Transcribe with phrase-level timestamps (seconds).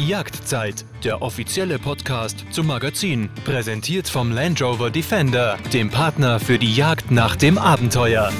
[0.00, 6.74] Jagdzeit, der offizielle Podcast zum Magazin, präsentiert vom Land Rover Defender, dem Partner für die
[6.74, 8.32] Jagd nach dem Abenteuer.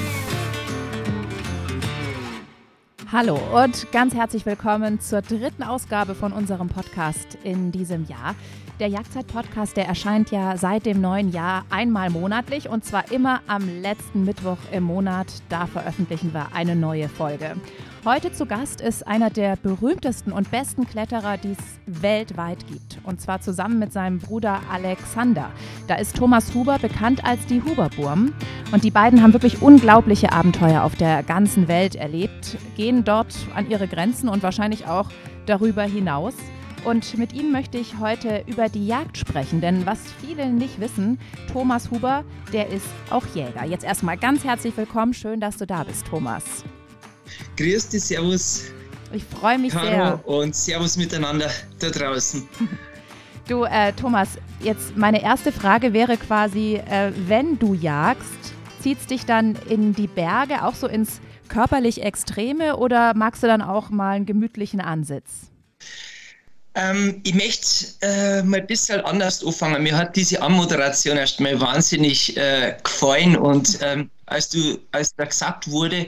[3.11, 8.33] Hallo und ganz herzlich willkommen zur dritten Ausgabe von unserem Podcast in diesem Jahr.
[8.79, 13.69] Der Jagdzeit-Podcast, der erscheint ja seit dem neuen Jahr einmal monatlich und zwar immer am
[13.81, 15.27] letzten Mittwoch im Monat.
[15.49, 17.55] Da veröffentlichen wir eine neue Folge.
[18.03, 22.97] Heute zu Gast ist einer der berühmtesten und besten Kletterer, die es weltweit gibt.
[23.03, 25.51] Und zwar zusammen mit seinem Bruder Alexander.
[25.87, 28.33] Da ist Thomas Huber bekannt als die Huberburm.
[28.71, 33.69] Und die beiden haben wirklich unglaubliche Abenteuer auf der ganzen Welt erlebt, gehen dort an
[33.69, 35.11] ihre Grenzen und wahrscheinlich auch
[35.45, 36.33] darüber hinaus.
[36.83, 41.19] Und mit ihm möchte ich heute über die Jagd sprechen, denn was viele nicht wissen,
[41.53, 43.63] Thomas Huber, der ist auch Jäger.
[43.63, 46.63] Jetzt erstmal ganz herzlich willkommen, schön, dass du da bist, Thomas.
[47.57, 48.63] Grüß dich, Servus.
[49.13, 50.27] Ich freue mich Caro sehr.
[50.27, 51.49] Und Servus miteinander
[51.79, 52.47] da draußen.
[53.47, 54.29] Du, äh, Thomas,
[54.61, 58.29] jetzt meine erste Frage wäre quasi, äh, wenn du jagst,
[58.81, 61.19] zieht es dich dann in die Berge, auch so ins
[61.49, 65.51] körperlich Extreme oder magst du dann auch mal einen gemütlichen Ansitz?
[66.75, 69.83] Ähm, ich möchte äh, mal ein bisschen anders anfangen.
[69.83, 75.69] Mir hat diese Anmoderation erstmal wahnsinnig äh, gefallen und ähm, als du, als da gesagt
[75.69, 76.07] wurde,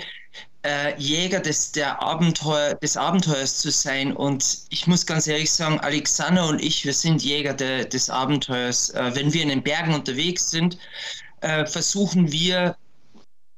[0.64, 4.14] äh, Jäger des, der Abenteuer, des Abenteuers zu sein.
[4.14, 8.90] Und ich muss ganz ehrlich sagen, Alexander und ich, wir sind Jäger de, des Abenteuers.
[8.90, 10.78] Äh, wenn wir in den Bergen unterwegs sind,
[11.42, 12.76] äh, versuchen wir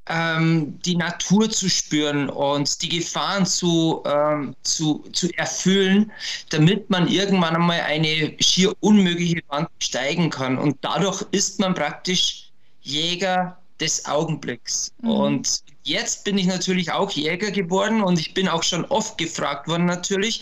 [0.08, 6.12] ähm, die Natur zu spüren und die Gefahren zu, ähm, zu, zu erfüllen,
[6.50, 10.58] damit man irgendwann einmal eine schier unmögliche Wand steigen kann.
[10.58, 14.92] Und dadurch ist man praktisch Jäger des Augenblicks.
[15.02, 15.09] Mhm.
[15.09, 19.67] Und jetzt bin ich natürlich auch Jäger geworden und ich bin auch schon oft gefragt
[19.67, 20.41] worden natürlich,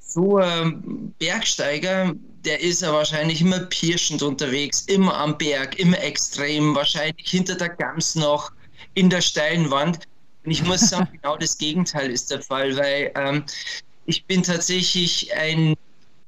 [0.00, 2.14] so ähm, Bergsteiger,
[2.44, 7.70] der ist ja wahrscheinlich immer pirschend unterwegs, immer am Berg, immer extrem, wahrscheinlich hinter der
[7.70, 8.52] Gams noch
[8.94, 10.06] in der steilen Wand.
[10.44, 13.44] Und ich muss sagen, genau das Gegenteil ist der Fall, weil ähm,
[14.06, 15.74] ich bin tatsächlich ein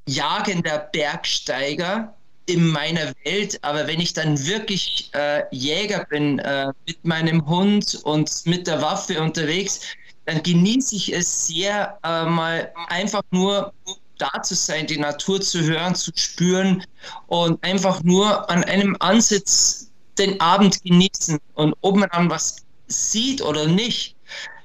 [0.07, 2.15] jagender Bergsteiger
[2.47, 8.01] in meiner Welt, aber wenn ich dann wirklich äh, Jäger bin, äh, mit meinem Hund
[8.05, 9.81] und mit der Waffe unterwegs,
[10.27, 13.73] dann genieße ich es sehr, äh, mal einfach nur
[14.19, 16.85] da zu sein, die Natur zu hören, zu spüren
[17.27, 21.39] und einfach nur an einem Ansitz den Abend genießen.
[21.55, 22.57] Und ob man dann was
[22.87, 24.17] sieht oder nicht,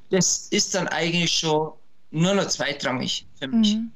[0.09, 1.73] das ist dann eigentlich schon
[2.11, 3.75] nur noch zweitrangig für mich.
[3.75, 3.91] Mhm.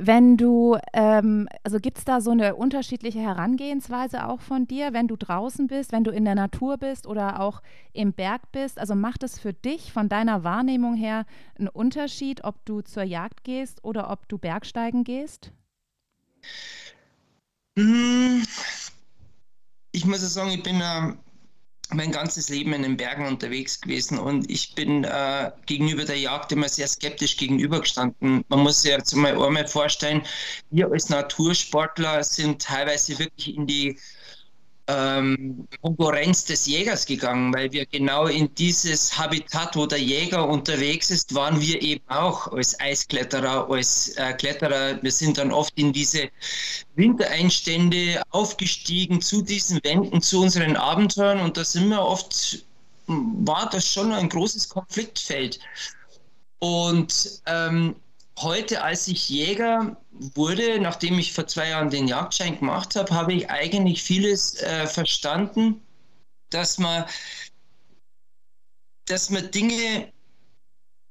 [0.00, 5.08] Wenn du, ähm, also gibt es da so eine unterschiedliche Herangehensweise auch von dir, wenn
[5.08, 8.78] du draußen bist, wenn du in der Natur bist oder auch im Berg bist?
[8.78, 11.26] Also macht es für dich von deiner Wahrnehmung her
[11.58, 15.50] einen Unterschied, ob du zur Jagd gehst oder ob du Bergsteigen gehst?
[17.76, 18.44] Hm,
[19.90, 21.12] ich muss sagen, ich bin äh,
[21.90, 26.52] mein ganzes Leben in den Bergen unterwegs gewesen und ich bin äh, gegenüber der Jagd
[26.52, 28.44] immer sehr skeptisch gegenübergestanden.
[28.48, 30.22] Man muss sich jetzt mal einmal vorstellen,
[30.70, 33.98] wir als Natursportler sind teilweise wirklich in die
[34.88, 41.10] ähm, Konkurrenz des Jägers gegangen, weil wir genau in dieses Habitat, wo der Jäger unterwegs
[41.10, 45.00] ist, waren wir eben auch als Eiskletterer, als äh, Kletterer.
[45.02, 46.30] Wir sind dann oft in diese
[46.96, 52.64] Wintereinstände aufgestiegen zu diesen Wänden, zu unseren Abenteuern und da sind wir oft,
[53.06, 55.60] war das schon ein großes Konfliktfeld.
[56.60, 57.94] Und ähm,
[58.42, 63.32] heute, als ich Jäger wurde, nachdem ich vor zwei Jahren den Jagdschein gemacht habe, habe
[63.32, 65.82] ich eigentlich vieles äh, verstanden,
[66.50, 67.04] dass man,
[69.06, 70.12] dass man Dinge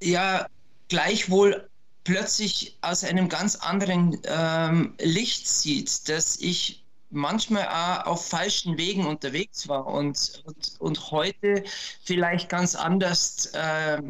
[0.01, 0.47] ja
[0.87, 1.69] gleichwohl
[2.03, 9.05] plötzlich aus einem ganz anderen ähm, Licht sieht, dass ich manchmal auch auf falschen Wegen
[9.05, 11.63] unterwegs war und, und, und heute
[12.03, 14.01] vielleicht ganz anders äh,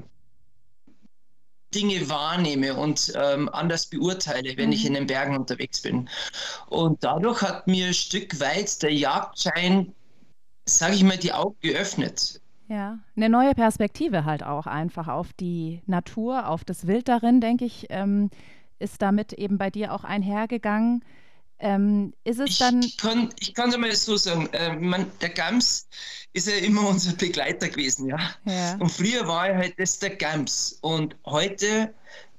[1.73, 4.73] Dinge wahrnehme und ähm, anders beurteile, wenn mhm.
[4.73, 6.09] ich in den Bergen unterwegs bin.
[6.67, 9.93] Und dadurch hat mir ein Stück weit der Jagdschein,
[10.65, 12.41] sage ich mal, die Augen geöffnet.
[12.69, 17.63] Ja, eine neue Perspektive halt auch einfach auf die Natur, auf das Wild darin, denke
[17.63, 18.29] ich, ähm,
[18.79, 21.03] ist damit eben bei dir auch einhergegangen.
[21.59, 22.85] Ähm, ist es ich dann.
[22.97, 25.87] Kann, ich kann es mal so sagen, äh, man, der Gams
[26.33, 28.19] ist ja immer unser Begleiter gewesen, ja.
[28.45, 28.75] ja.
[28.75, 30.77] Und früher war er halt das der Gams.
[30.81, 31.93] Und heute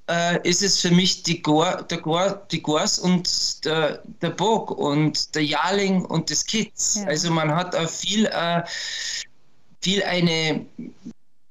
[0.09, 4.71] äh, ist es für mich die, Gor, der Gor, die Gors und der, der Bog
[4.71, 6.97] und der Jarling und das Kitz.
[6.97, 7.09] Ja.
[7.09, 8.63] Also man hat auch viel, äh,
[9.81, 10.65] viel eine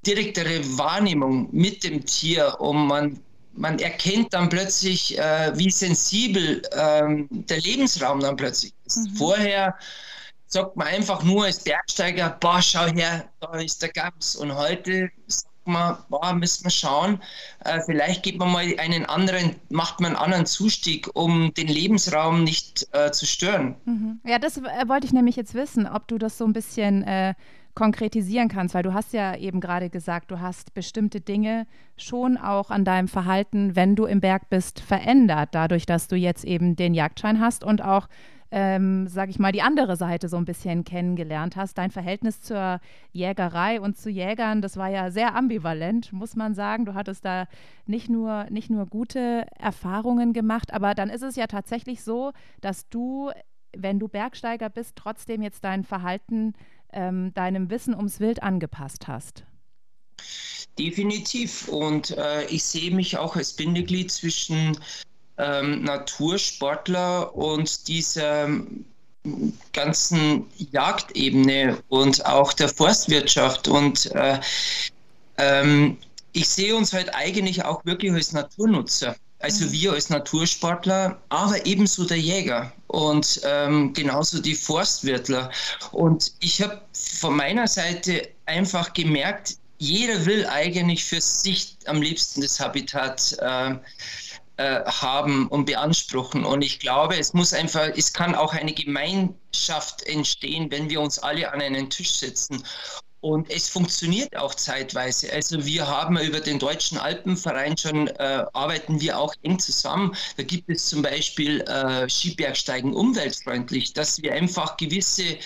[0.05, 3.19] direktere Wahrnehmung mit dem Tier und man
[3.57, 8.97] man erkennt dann plötzlich, äh, wie sensibel ähm, der Lebensraum dann plötzlich ist.
[8.97, 9.15] Mhm.
[9.15, 9.75] Vorher
[10.47, 14.35] sagt man einfach nur als Bergsteiger, boah, schau her, da ist der Gams.
[14.35, 17.21] Und heute sagt man, boah, müssen wir schauen,
[17.65, 22.43] äh, vielleicht geht man mal einen anderen, macht man einen anderen Zustieg, um den Lebensraum
[22.43, 23.75] nicht äh, zu stören.
[23.85, 24.21] Mhm.
[24.23, 27.33] Ja, das äh, wollte ich nämlich jetzt wissen, ob du das so ein bisschen äh,
[27.77, 32.71] konkretisieren kannst, weil du hast ja eben gerade gesagt, du hast bestimmte Dinge schon auch
[32.71, 36.95] an deinem Verhalten, wenn du im Berg bist, verändert, dadurch, dass du jetzt eben den
[36.95, 38.07] Jagdschein hast und auch
[38.49, 41.77] ähm, sage ich mal, die andere Seite so ein bisschen kennengelernt hast.
[41.77, 42.79] Dein Verhältnis zur
[43.11, 46.85] Jägerei und zu Jägern, das war ja sehr ambivalent, muss man sagen.
[46.85, 47.45] Du hattest da
[47.85, 52.31] nicht nur, nicht nur gute Erfahrungen gemacht, aber dann ist es ja tatsächlich so,
[52.61, 53.29] dass du,
[53.75, 56.53] wenn du Bergsteiger bist, trotzdem jetzt dein Verhalten
[56.93, 59.43] ähm, deinem Wissen ums Wild angepasst hast.
[60.77, 61.67] Definitiv.
[61.67, 64.77] Und äh, ich sehe mich auch als Bindeglied zwischen
[65.37, 68.49] ähm, Natursportler und dieser
[69.73, 73.67] ganzen Jagdebene und auch der Forstwirtschaft.
[73.67, 74.39] Und äh,
[75.37, 75.97] ähm,
[76.33, 79.15] ich sehe uns halt eigentlich auch wirklich als Naturnutzer.
[79.39, 79.71] Also mhm.
[79.71, 85.51] wir als Natursportler, aber ebenso der Jäger und ähm, genauso die Forstwirtler.
[85.91, 92.41] Und ich habe von meiner Seite einfach gemerkt, jeder will eigentlich für sich am liebsten
[92.41, 93.75] das Habitat äh,
[94.57, 96.43] äh, haben und beanspruchen.
[96.43, 101.19] Und ich glaube, es muss einfach, es kann auch eine Gemeinschaft entstehen, wenn wir uns
[101.19, 102.63] alle an einen Tisch setzen.
[103.21, 105.31] Und es funktioniert auch zeitweise.
[105.33, 110.15] Also wir haben über den Deutschen Alpenverein schon, äh, arbeiten wir auch eng zusammen.
[110.37, 115.37] Da gibt es zum Beispiel äh, Skibergsteigen umweltfreundlich, dass wir einfach gewisse,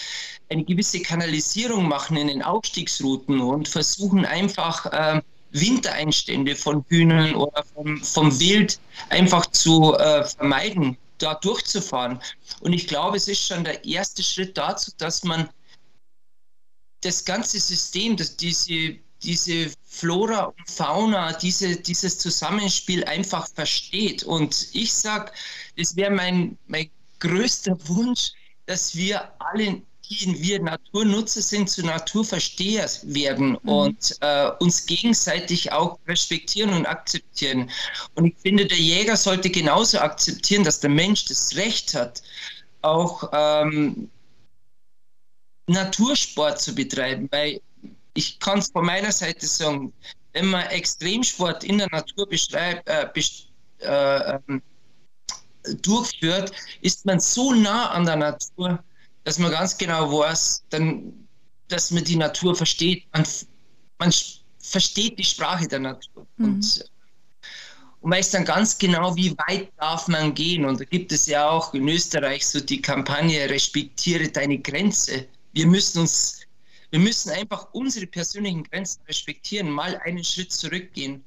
[0.49, 5.21] eine gewisse Kanalisierung machen in den Aufstiegsrouten und versuchen einfach äh,
[5.51, 8.79] Wintereinstände von Hühnern oder vom, vom Wild
[9.09, 12.19] einfach zu äh, vermeiden, da durchzufahren.
[12.59, 15.49] Und ich glaube, es ist schon der erste Schritt dazu, dass man
[17.01, 24.23] das ganze System, dass diese, diese Flora und Fauna, diese, dieses Zusammenspiel einfach versteht.
[24.23, 25.31] Und ich sage,
[25.77, 26.89] das wäre mein, mein
[27.19, 28.31] größter Wunsch,
[28.65, 29.81] dass wir alle
[30.11, 33.69] die wir Naturnutzer sind, zu Naturversteher werden mhm.
[33.69, 37.69] und äh, uns gegenseitig auch respektieren und akzeptieren.
[38.15, 42.21] Und ich finde, der Jäger sollte genauso akzeptieren, dass der Mensch das Recht hat,
[42.81, 44.09] auch ähm,
[45.71, 47.61] Natursport zu betreiben, weil
[48.13, 49.93] ich kann es von meiner Seite sagen,
[50.33, 53.07] wenn man Extremsport in der Natur beschreibt, äh,
[53.79, 54.61] äh, ähm,
[55.81, 56.51] durchführt,
[56.81, 58.83] ist man so nah an der Natur,
[59.23, 61.27] dass man ganz genau weiß, dann,
[61.67, 63.05] dass man die Natur versteht.
[63.13, 63.25] Man,
[63.99, 64.11] man
[64.59, 66.25] versteht die Sprache der Natur.
[66.37, 66.45] Mhm.
[66.45, 66.89] Und,
[68.01, 70.65] und weiß dann ganz genau, wie weit darf man gehen.
[70.65, 75.27] Und da gibt es ja auch in Österreich so die Kampagne Respektiere deine Grenze.
[75.53, 76.41] Wir müssen uns,
[76.89, 81.23] wir müssen einfach unsere persönlichen Grenzen respektieren, mal einen Schritt zurückgehen.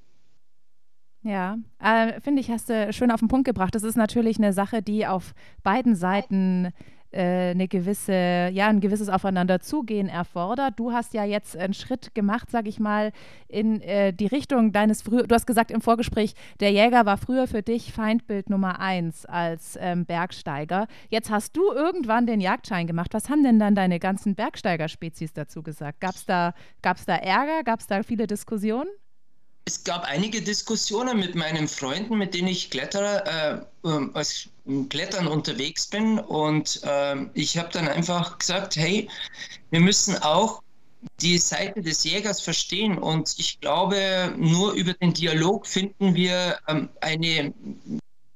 [1.22, 3.74] Ja, äh, finde ich, hast du schön auf den Punkt gebracht.
[3.74, 6.70] Das ist natürlich eine Sache, die auf beiden Seiten
[7.20, 10.78] eine gewisse, ja, ein gewisses Aufeinanderzugehen erfordert.
[10.78, 13.12] Du hast ja jetzt einen Schritt gemacht, sag ich mal,
[13.48, 17.46] in äh, die Richtung deines früher, du hast gesagt im Vorgespräch, der Jäger war früher
[17.46, 20.86] für dich Feindbild Nummer eins als ähm, Bergsteiger.
[21.08, 23.14] Jetzt hast du irgendwann den Jagdschein gemacht.
[23.14, 26.00] Was haben denn dann deine ganzen Bergsteigerspezies dazu gesagt?
[26.00, 27.62] Gab es da, gab's da Ärger?
[27.64, 28.88] Gab es da viele Diskussionen?
[29.66, 34.48] Es gab einige Diskussionen mit meinen Freunden, mit denen ich Kletterer, äh, äh, als
[34.90, 36.18] Klettern unterwegs bin.
[36.18, 39.08] Und äh, ich habe dann einfach gesagt, hey,
[39.70, 40.62] wir müssen auch
[41.20, 42.98] die Seite des Jägers verstehen.
[42.98, 47.54] Und ich glaube, nur über den Dialog finden wir ähm, eine,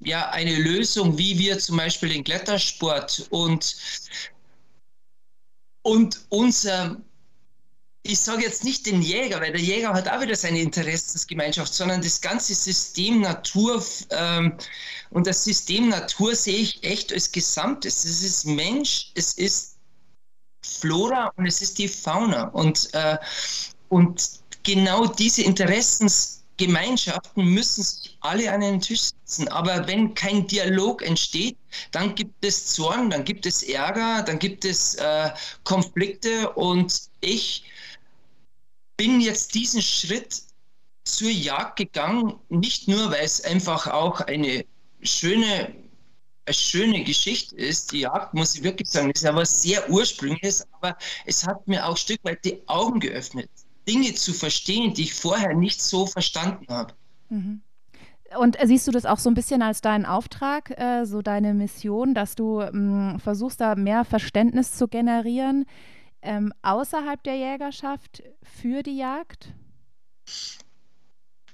[0.01, 3.77] ja, eine Lösung, wie wir zum Beispiel den Klettersport und,
[5.83, 6.97] und unser
[8.09, 12.00] ich sage jetzt nicht den Jäger, weil der Jäger hat auch wieder seine Interessensgemeinschaft, sondern
[12.00, 14.55] das ganze System Natur ähm,
[15.11, 18.07] und das System Natur sehe ich echt als Gesamtes.
[18.07, 19.77] Es ist Mensch, es ist
[20.65, 22.45] Flora und es ist die Fauna.
[22.45, 23.19] Und, äh,
[23.91, 24.27] und
[24.62, 29.49] genau diese Interessensgemeinschaften müssen sich alle an einen Tisch setzen.
[29.49, 31.59] Aber wenn kein Dialog entsteht,
[31.91, 35.29] dann gibt es Zorn, dann gibt es Ärger, dann gibt es äh,
[35.65, 37.65] Konflikte und ich
[38.99, 40.43] bin jetzt diesen Schritt
[41.05, 44.67] zur Jagd gegangen, nicht nur, weil es einfach auch eine
[45.00, 45.73] schöne,
[46.45, 47.93] eine schöne Geschichte ist.
[47.93, 51.87] Die Jagd, muss ich wirklich sagen, ist ja was sehr Ursprüngliches, aber es hat mir
[51.87, 53.49] auch ein Stück weit die Augen geöffnet,
[53.88, 56.93] Dinge zu verstehen, die ich vorher nicht so verstanden habe.
[57.31, 57.62] Mhm.
[58.38, 62.12] Und siehst du das auch so ein bisschen als deinen Auftrag, äh, so deine Mission,
[62.12, 65.64] dass du ähm, versuchst, da mehr Verständnis zu generieren
[66.23, 69.49] ähm, außerhalb der Jägerschaft für die Jagd?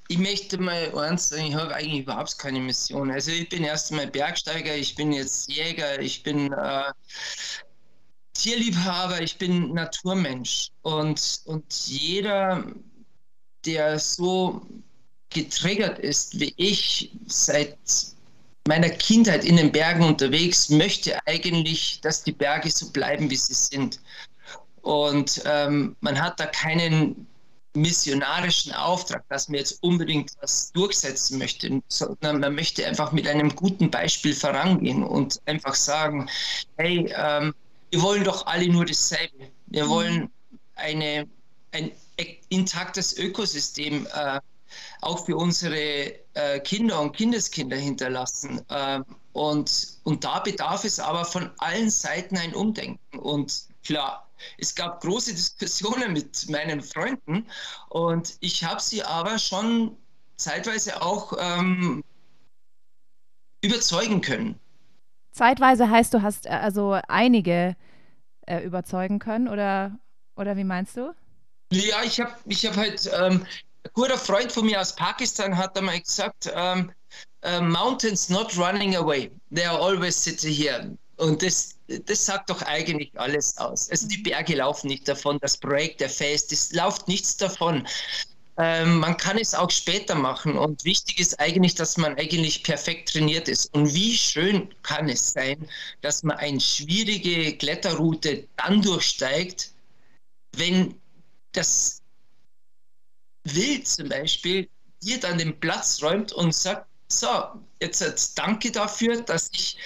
[0.09, 3.11] Ich möchte mal eins sagen, ich habe eigentlich überhaupt keine Mission.
[3.11, 6.93] Also ich bin erst einmal Bergsteiger, ich bin jetzt Jäger, ich bin äh,
[8.35, 10.71] Tierliebhaber, ich bin Naturmensch.
[10.83, 12.65] Und, und jeder,
[13.65, 14.67] der so
[15.31, 17.79] getriggert ist wie ich seit
[18.67, 23.55] meiner Kindheit in den Bergen unterwegs, möchte eigentlich, dass die Berge so bleiben, wie sie
[23.55, 24.01] sind.
[24.85, 27.27] Und ähm, man hat da keinen
[27.75, 33.55] missionarischen Auftrag, dass man jetzt unbedingt was durchsetzen möchte, sondern man möchte einfach mit einem
[33.57, 36.29] guten Beispiel vorangehen und einfach sagen,
[36.77, 37.55] hey, ähm,
[37.91, 39.49] wir wollen doch alle nur dasselbe.
[39.67, 39.89] Wir mhm.
[39.89, 40.31] wollen
[40.77, 41.27] eine,
[41.73, 41.91] ein
[42.51, 44.39] intaktes Ökosystem äh,
[45.01, 48.61] auch für unsere äh, Kinder und Kindeskinder hinterlassen.
[48.69, 49.01] Äh,
[49.33, 53.19] und, und da bedarf es aber von allen Seiten ein Umdenken.
[53.19, 57.47] Und klar, es gab große Diskussionen mit meinen Freunden
[57.89, 59.97] und ich habe sie aber schon
[60.37, 62.03] zeitweise auch ähm,
[63.63, 64.59] überzeugen können.
[65.33, 67.77] Zeitweise heißt, du hast äh, also einige
[68.47, 69.99] äh, überzeugen können oder,
[70.37, 71.15] oder wie meinst du?
[71.73, 73.45] Ja, ich habe ich hab halt, ähm,
[73.85, 76.93] ein guter Freund von mir aus Pakistan hat einmal gesagt, ähm,
[77.45, 80.97] uh, Mountains not running away, they are always sitting here.
[81.17, 83.91] Und das, das sagt doch eigentlich alles aus.
[83.91, 87.87] Also die Berge laufen nicht davon, das Projekt, der Fest, es läuft nichts davon.
[88.57, 93.11] Ähm, man kann es auch später machen und wichtig ist eigentlich, dass man eigentlich perfekt
[93.11, 93.75] trainiert ist.
[93.75, 95.69] Und wie schön kann es sein,
[96.03, 99.73] dass man eine schwierige Kletterroute dann durchsteigt,
[100.53, 100.95] wenn
[101.53, 102.01] das
[103.45, 104.69] Wild zum Beispiel
[105.03, 107.29] dir dann den Platz räumt und sagt, so,
[107.81, 109.77] jetzt danke dafür, dass ich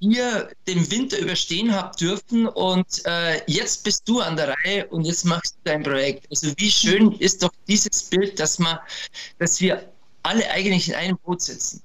[0.00, 5.04] hier den Winter überstehen habt dürfen und äh, jetzt bist du an der Reihe und
[5.04, 6.26] jetzt machst du dein Projekt.
[6.30, 8.78] Also wie schön ist doch dieses Bild, dass man,
[9.38, 11.82] dass wir alle eigentlich in einem Boot sitzen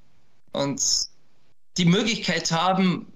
[0.52, 0.82] und
[1.78, 3.12] die Möglichkeit haben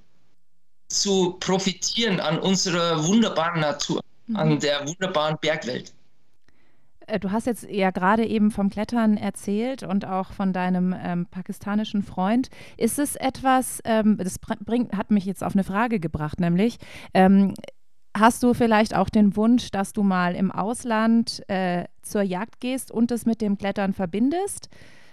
[0.89, 4.36] zu profitieren an unserer wunderbaren Natur, mhm.
[4.36, 5.94] an der wunderbaren Bergwelt.
[7.08, 11.26] Äh, du hast jetzt ja gerade eben vom Klettern erzählt und auch von deinem ähm,
[11.26, 12.50] pakistanischen Freund.
[12.78, 16.78] Ist es etwas, ähm, das bringt, hat mich jetzt auf eine Frage gebracht, nämlich,
[17.14, 17.54] ähm,
[18.16, 22.92] hast du vielleicht auch den Wunsch, dass du mal im Ausland äh, zur Jagd gehst
[22.92, 24.70] und es mit dem Klettern verbindest?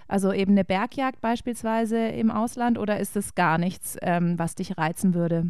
[0.07, 4.77] Also eben eine Bergjagd beispielsweise im Ausland oder ist es gar nichts, ähm, was dich
[4.77, 5.49] reizen würde?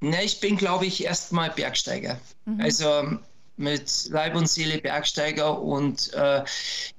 [0.00, 2.18] Ne, ich bin, glaube ich, erstmal Bergsteiger.
[2.44, 2.60] Mhm.
[2.60, 2.86] Also
[3.56, 6.42] mit Leib und Seele Bergsteiger und äh,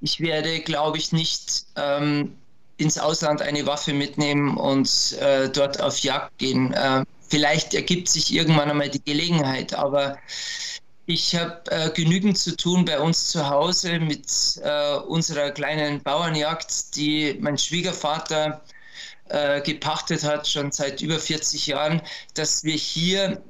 [0.01, 2.36] ich werde, glaube ich, nicht ähm,
[2.77, 6.74] ins Ausland eine Waffe mitnehmen und äh, dort auf Jagd gehen.
[6.74, 10.17] Äh, vielleicht ergibt sich irgendwann einmal die Gelegenheit, aber
[11.05, 14.25] ich habe äh, genügend zu tun bei uns zu Hause mit
[14.63, 18.62] äh, unserer kleinen Bauernjagd, die mein Schwiegervater
[19.29, 22.01] äh, gepachtet hat, schon seit über 40 Jahren,
[22.36, 23.41] dass wir hier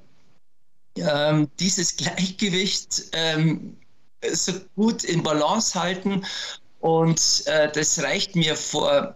[0.97, 3.77] ähm, dieses Gleichgewicht ähm,
[4.31, 6.25] so gut in Balance halten.
[6.79, 9.15] Und äh, das reicht mir vor,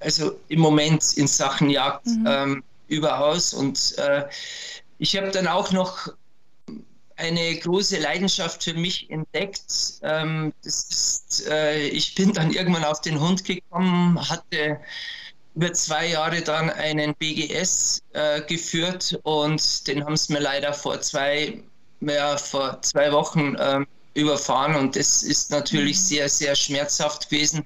[0.00, 2.26] also im Moment in Sachen Jagd mhm.
[2.26, 3.52] ähm, überaus.
[3.52, 4.24] Und äh,
[4.98, 6.08] ich habe dann auch noch
[7.16, 10.00] eine große Leidenschaft für mich entdeckt.
[10.02, 14.80] Ähm, das ist, äh, ich bin dann irgendwann auf den Hund gekommen, hatte
[15.54, 21.00] über zwei Jahre dann einen BGS äh, geführt und den haben sie mir leider vor
[21.00, 21.62] zwei,
[22.00, 26.02] ja, vor zwei Wochen äh, überfahren und das ist natürlich mhm.
[26.02, 27.64] sehr, sehr schmerzhaft gewesen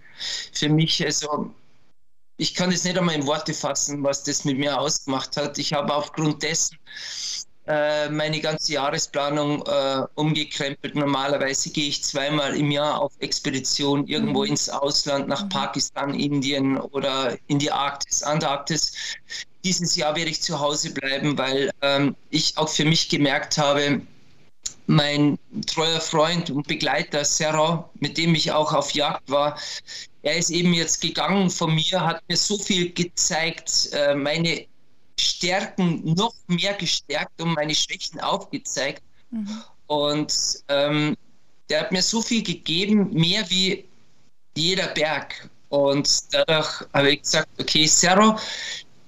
[0.53, 1.05] für mich.
[1.05, 1.53] Also
[2.39, 5.59] ich kann das nicht einmal in Worte fassen, was das mit mir ausgemacht hat.
[5.59, 6.79] Ich habe aufgrund dessen
[7.67, 10.95] äh, meine ganze Jahresplanung äh, umgekrempelt.
[10.95, 14.51] Normalerweise gehe ich zweimal im Jahr auf Expedition irgendwo mhm.
[14.51, 15.49] ins Ausland, nach mhm.
[15.49, 18.93] Pakistan, Indien oder in die Arktis, Antarktis.
[19.65, 24.01] Dieses Jahr werde ich zu Hause bleiben, weil ähm, ich auch für mich gemerkt habe,
[24.87, 29.59] mein treuer Freund und Begleiter Serra, mit dem ich auch auf Jagd war,
[30.23, 34.67] er ist eben jetzt gegangen von mir, hat mir so viel gezeigt, äh, meine
[35.19, 39.03] Stärken noch mehr gestärkt und meine Schwächen aufgezeigt.
[39.31, 39.63] Mhm.
[39.87, 40.35] Und
[40.69, 41.17] ähm,
[41.69, 43.85] der hat mir so viel gegeben, mehr wie
[44.57, 45.49] jeder Berg.
[45.69, 48.39] Und dadurch habe ich gesagt, okay, Serro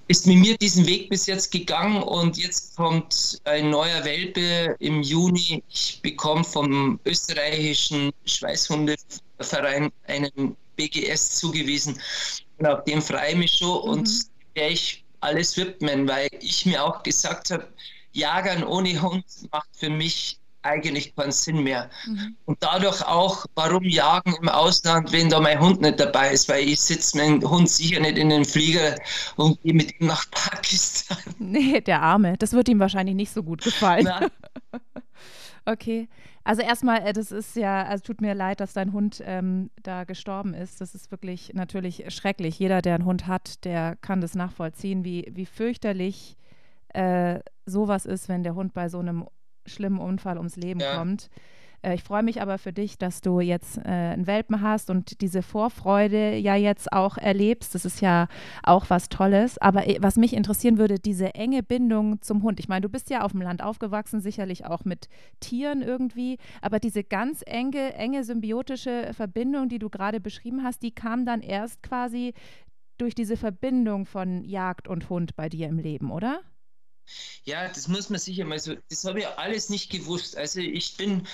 [0.07, 5.03] ist mit mir diesen Weg bis jetzt gegangen und jetzt kommt ein neuer Welpe im
[5.03, 5.63] Juni.
[5.69, 11.99] Ich bekomme vom österreichischen Schweißhundeverein einen BGS zugewiesen.
[12.57, 13.89] und auf dem freue ich mich schon mhm.
[13.89, 14.09] und
[14.55, 17.67] werde ich alles widmen, weil ich mir auch gesagt habe,
[18.11, 21.89] Jagern ohne Hund macht für mich eigentlich keinen Sinn mehr.
[22.05, 22.35] Mhm.
[22.45, 26.67] Und dadurch auch, warum jagen im Ausland, wenn da mein Hund nicht dabei ist, weil
[26.67, 28.95] ich sitze meinen Hund sicher nicht in den Flieger
[29.37, 31.17] und gehe mit ihm nach Pakistan.
[31.37, 32.35] Nee, der Arme.
[32.37, 34.09] Das wird ihm wahrscheinlich nicht so gut gefallen.
[35.65, 36.09] okay.
[36.49, 40.03] Also erstmal, äh, das ist ja, also tut mir leid, dass dein Hund ähm, da
[40.03, 40.81] gestorben ist.
[40.81, 42.57] Das ist wirklich natürlich schrecklich.
[42.57, 46.37] Jeder, der einen Hund hat, der kann das nachvollziehen, wie, wie fürchterlich
[46.95, 49.27] äh, sowas ist, wenn der Hund bei so einem
[49.67, 50.97] schlimmen Unfall ums Leben ja.
[50.97, 51.29] kommt.
[51.81, 55.21] Äh, ich freue mich aber für dich, dass du jetzt äh, einen Welpen hast und
[55.21, 57.75] diese Vorfreude ja jetzt auch erlebst.
[57.75, 58.27] Das ist ja
[58.63, 59.57] auch was Tolles.
[59.57, 62.59] Aber äh, was mich interessieren würde, diese enge Bindung zum Hund.
[62.59, 65.07] Ich meine, du bist ja auf dem Land aufgewachsen, sicherlich auch mit
[65.39, 66.37] Tieren irgendwie.
[66.61, 71.41] Aber diese ganz enge, enge symbiotische Verbindung, die du gerade beschrieben hast, die kam dann
[71.41, 72.33] erst quasi
[72.97, 76.41] durch diese Verbindung von Jagd und Hund bei dir im Leben, oder?
[77.43, 80.37] Ja, das muss man sicher mal so, das habe ich alles nicht gewusst.
[80.37, 81.27] Also ich bin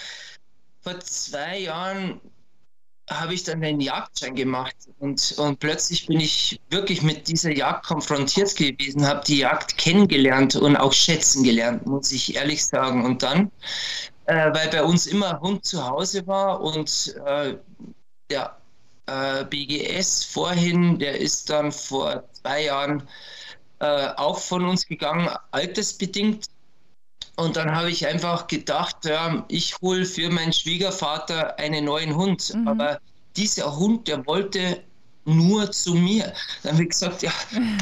[0.82, 2.22] vor zwei Jahren
[3.10, 7.86] habe ich dann einen Jagdschein gemacht und, und plötzlich bin ich wirklich mit dieser Jagd
[7.86, 13.06] konfrontiert gewesen, habe die Jagd kennengelernt und auch schätzen gelernt, muss ich ehrlich sagen.
[13.06, 13.52] Und dann,
[14.26, 17.58] äh, weil bei uns immer Hund zu Hause war und äh,
[18.32, 18.58] der
[19.06, 23.08] äh, BGS vorhin, der ist dann vor zwei Jahren
[23.86, 26.48] äh, auch von uns gegangen, altersbedingt.
[27.36, 32.54] Und dann habe ich einfach gedacht, ja, ich hole für meinen Schwiegervater einen neuen Hund.
[32.54, 32.68] Mhm.
[32.68, 33.00] Aber
[33.36, 34.82] dieser Hund, der wollte
[35.26, 36.34] nur zu mir.
[36.64, 37.32] Dann habe ich gesagt, ja,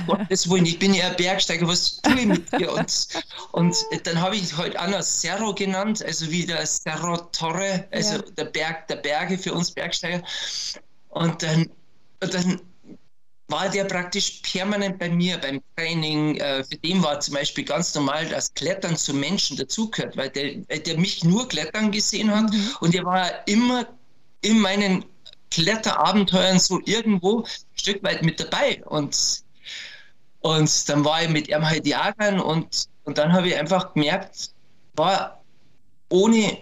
[0.07, 2.71] Gottes Willen, ich bin ja Bergsteiger, was tue ich mit dir?
[2.71, 3.07] Und,
[3.51, 8.15] und dann habe ich heute halt Anna Cerro genannt, also wie der Cerro Torre, also
[8.15, 8.21] ja.
[8.37, 10.23] der Berg der Berge für uns Bergsteiger.
[11.09, 11.69] Und dann,
[12.19, 12.61] dann
[13.47, 16.37] war der praktisch permanent bei mir beim Training.
[16.37, 20.79] Äh, für den war zum Beispiel ganz normal, dass Klettern zum Menschen dazugehört, weil der,
[20.79, 22.69] der mich nur klettern gesehen hat mhm.
[22.79, 23.85] und der war immer
[24.41, 25.05] in meinen
[25.51, 28.83] Kletterabenteuern so irgendwo ein Stück weit mit dabei.
[28.85, 29.43] Und,
[30.39, 34.51] und dann war ich mit ihm halt jagen und, und dann habe ich einfach gemerkt,
[34.95, 35.43] war
[36.09, 36.57] ohne,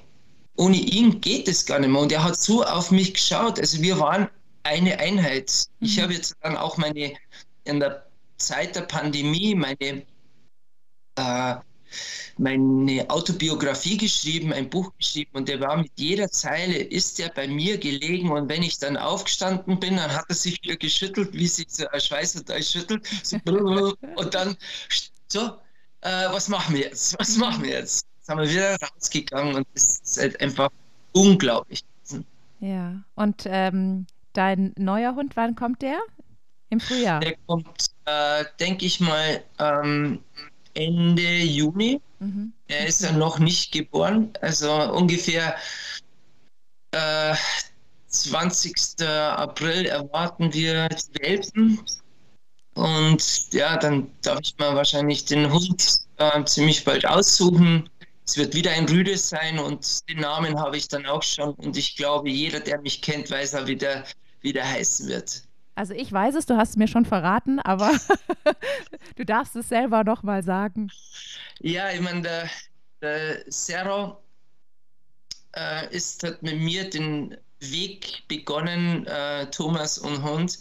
[0.58, 2.02] ohne ihn geht es gar nicht mehr.
[2.02, 3.60] Und er hat so auf mich geschaut.
[3.60, 4.30] Also wir waren
[4.64, 5.68] eine Einheit.
[5.80, 5.86] Mhm.
[5.88, 7.14] Ich habe jetzt dann auch meine,
[7.64, 8.06] in der
[8.38, 10.04] Zeit der Pandemie, meine,
[11.16, 11.56] äh,
[12.38, 17.48] meine Autobiografie geschrieben, ein Buch geschrieben und der war mit jeder Zeile, ist er bei
[17.48, 21.48] mir gelegen und wenn ich dann aufgestanden bin, dann hat er sich wieder geschüttelt, wie
[21.48, 23.38] sich so ein Schweißerteil schüttelt so,
[24.16, 24.56] und dann
[25.28, 25.58] so,
[26.02, 28.06] äh, was machen wir jetzt, was machen wir jetzt?
[28.18, 30.70] Jetzt haben wir wieder rausgegangen und das ist halt einfach
[31.12, 31.84] unglaublich.
[32.62, 36.00] Ja, und ähm, Dein neuer Hund, wann kommt der?
[36.70, 37.20] Im Frühjahr?
[37.20, 40.24] Der kommt, äh, denke ich mal, ähm,
[40.74, 42.02] Ende Juni.
[42.20, 42.54] Mhm.
[42.68, 45.56] Er ist ja noch nicht geboren, also ungefähr
[46.92, 47.36] äh,
[48.08, 49.02] 20.
[49.08, 51.80] April erwarten wir die Welpen.
[52.74, 57.90] Und ja, dann darf ich mal wahrscheinlich den Hund äh, ziemlich bald aussuchen.
[58.26, 61.54] Es wird wieder ein Rüde sein und den Namen habe ich dann auch schon.
[61.56, 64.06] Und ich glaube, jeder, der mich kennt, weiß auch, wie der,
[64.42, 65.44] wie der heißen wird.
[65.76, 67.92] Also ich weiß es, du hast es mir schon verraten, aber
[69.16, 70.92] du darfst es selber noch mal sagen.
[71.60, 72.50] Ja, ich meine, der,
[73.02, 74.18] der Cerro
[75.56, 80.60] äh, ist, hat mit mir den Weg begonnen, äh, Thomas und Hund.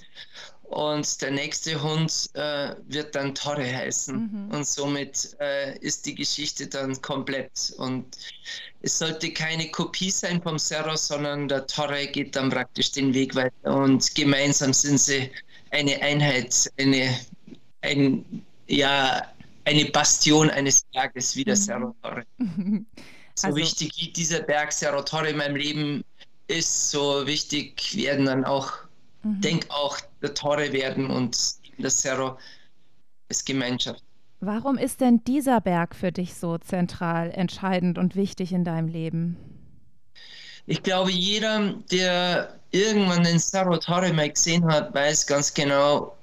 [0.70, 4.14] Und der nächste Hund äh, wird dann Torre heißen.
[4.16, 4.54] Mhm.
[4.54, 7.72] Und somit äh, ist die Geschichte dann komplett.
[7.78, 8.06] Und
[8.80, 13.34] es sollte keine Kopie sein vom Cerro, sondern der Torre geht dann praktisch den Weg
[13.34, 13.74] weiter.
[13.74, 15.28] Und gemeinsam sind sie
[15.70, 17.18] eine Einheit, eine,
[17.80, 18.24] ein,
[18.68, 19.26] ja,
[19.64, 21.60] eine Bastion eines Berges wie der mhm.
[21.60, 22.24] Cerro Torre.
[23.36, 26.04] So also, wichtig wie dieser Berg Cerro Torre in meinem Leben
[26.48, 28.72] ist, so wichtig werden dann auch
[29.22, 29.40] mhm.
[29.40, 31.36] denke auch, der Tore werden und
[31.78, 32.38] das Cerro
[33.28, 34.02] ist Gemeinschaft.
[34.40, 39.36] Warum ist denn dieser Berg für dich so zentral, entscheidend und wichtig in deinem Leben?
[40.66, 46.16] Ich glaube, jeder, der irgendwann den Cerro Torre mal gesehen hat, weiß ganz genau,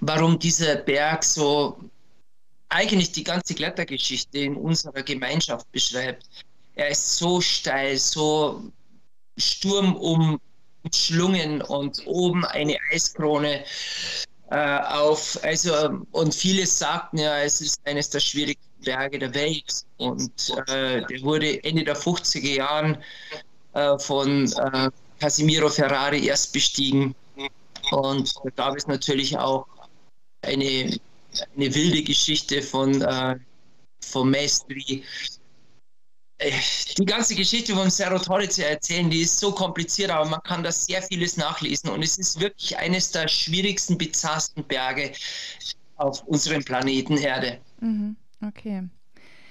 [0.00, 1.78] warum dieser Berg so
[2.68, 6.26] eigentlich die ganze Klettergeschichte in unserer Gemeinschaft beschreibt.
[6.74, 8.64] Er ist so steil, so
[9.38, 10.40] sturmum
[10.92, 13.64] Schlungen und oben eine Eiskrone
[14.50, 15.38] äh, auf.
[15.42, 19.84] Also, und viele sagten ja, es ist eines der schwierigsten Berge der Welt.
[19.96, 20.30] Und
[20.68, 22.98] äh, der wurde Ende der 50er Jahren
[23.72, 27.14] äh, von äh, Casimiro Ferrari erst bestiegen.
[27.90, 29.66] Und da gab es natürlich auch
[30.42, 30.98] eine,
[31.56, 33.36] eine wilde Geschichte von, äh,
[34.00, 35.02] von Maestri.
[36.38, 36.52] Äh,
[36.98, 40.62] die ganze Geschichte vom Cerro Torre zu erzählen, die ist so kompliziert, aber man kann
[40.62, 41.90] da sehr vieles nachlesen.
[41.90, 45.12] Und es ist wirklich eines der schwierigsten, bizarrsten Berge
[45.96, 47.60] auf unserem Planeten Erde.
[47.80, 48.16] Mhm.
[48.44, 48.88] Okay.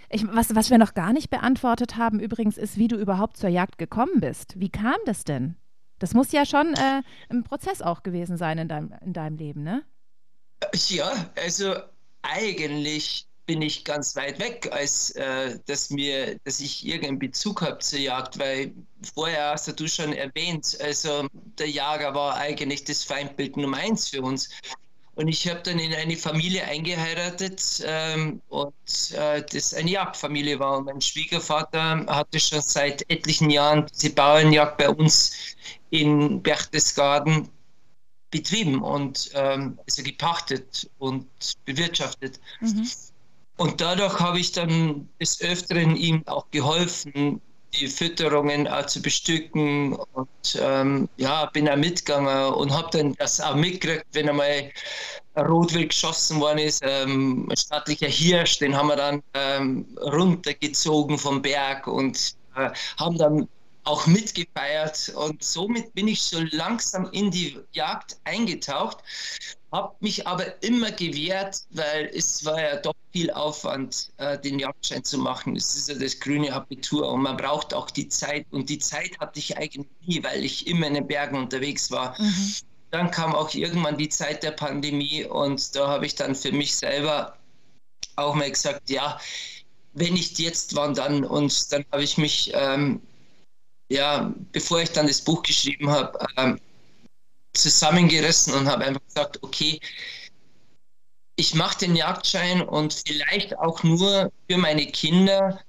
[0.10, 3.50] Ich, was, was wir noch gar nicht beantwortet haben übrigens, ist, wie du überhaupt zur
[3.50, 4.60] Jagd gekommen bist.
[4.60, 5.56] Wie kam das denn?
[6.00, 9.64] Das muss ja schon äh, ein Prozess auch gewesen sein in deinem, in deinem Leben,
[9.64, 9.84] ne?
[10.90, 11.76] Ja, also
[12.22, 17.80] eigentlich bin ich ganz weit weg, als äh, dass mir, dass ich irgendeinen Bezug habe
[17.80, 18.74] zur Jagd, weil
[19.14, 24.22] vorher hast du schon erwähnt, also der Jager war eigentlich das Feindbild Nummer eins für
[24.22, 24.50] uns.
[25.16, 30.80] Und ich habe dann in eine Familie eingeheiratet ähm, und äh, das eine Jagdfamilie war.
[30.80, 35.56] Und mein Schwiegervater hatte schon seit etlichen Jahren diese Bauernjagd bei uns
[35.92, 37.48] in Berchtesgaden
[38.32, 41.28] betrieben und ähm, also gepachtet und
[41.66, 42.40] bewirtschaftet.
[42.62, 42.90] Mhm.
[43.58, 47.42] Und dadurch habe ich dann des Öfteren ihm auch geholfen,
[47.74, 53.42] die Fütterungen auch zu bestücken und ähm, ja, bin auch mitgegangen und habe dann das
[53.42, 54.72] auch mitgekriegt, wenn einmal
[55.36, 61.18] ein Rotwild geschossen worden ist, ähm, ein staatlicher Hirsch, den haben wir dann ähm, runtergezogen
[61.18, 63.48] vom Berg und äh, haben dann
[63.86, 65.12] auch mitgefeiert.
[65.16, 69.00] Und somit bin ich so langsam in die Jagd eingetaucht,
[69.74, 75.04] habe mich aber immer gewehrt, weil es war ja doch viel Aufwand, äh, den Jagdschein
[75.04, 75.56] zu machen.
[75.56, 79.20] Es ist ja das grüne Abitur und man braucht auch die Zeit und die Zeit
[79.20, 82.16] hatte ich eigentlich nie, weil ich immer in den Bergen unterwegs war.
[82.22, 82.54] Mhm.
[82.92, 86.76] Dann kam auch irgendwann die Zeit der Pandemie und da habe ich dann für mich
[86.76, 87.36] selber
[88.16, 89.20] auch mal gesagt, ja,
[89.94, 91.26] wenn nicht jetzt, wann dann?
[91.26, 93.02] Und dann habe ich mich ähm,
[93.94, 96.60] ja, bevor ich dann das Buch geschrieben habe, ähm,
[97.54, 99.80] zusammengerissen und habe einfach gesagt, okay,
[101.36, 105.60] ich mache den Jagdschein und vielleicht auch nur für meine Kinder,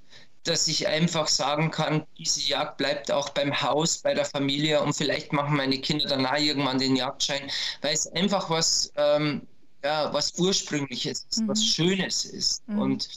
[0.43, 4.95] dass ich einfach sagen kann, diese Jagd bleibt auch beim Haus, bei der Familie und
[4.95, 9.47] vielleicht machen meine Kinder danach irgendwann den Jagdschein, weil es einfach was, ähm,
[9.83, 11.49] ja, was Ursprüngliches ist, mhm.
[11.49, 12.69] was Schönes ist.
[12.69, 12.79] Mhm.
[12.79, 13.09] Und,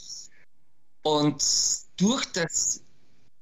[1.03, 1.43] und
[1.97, 2.81] durch das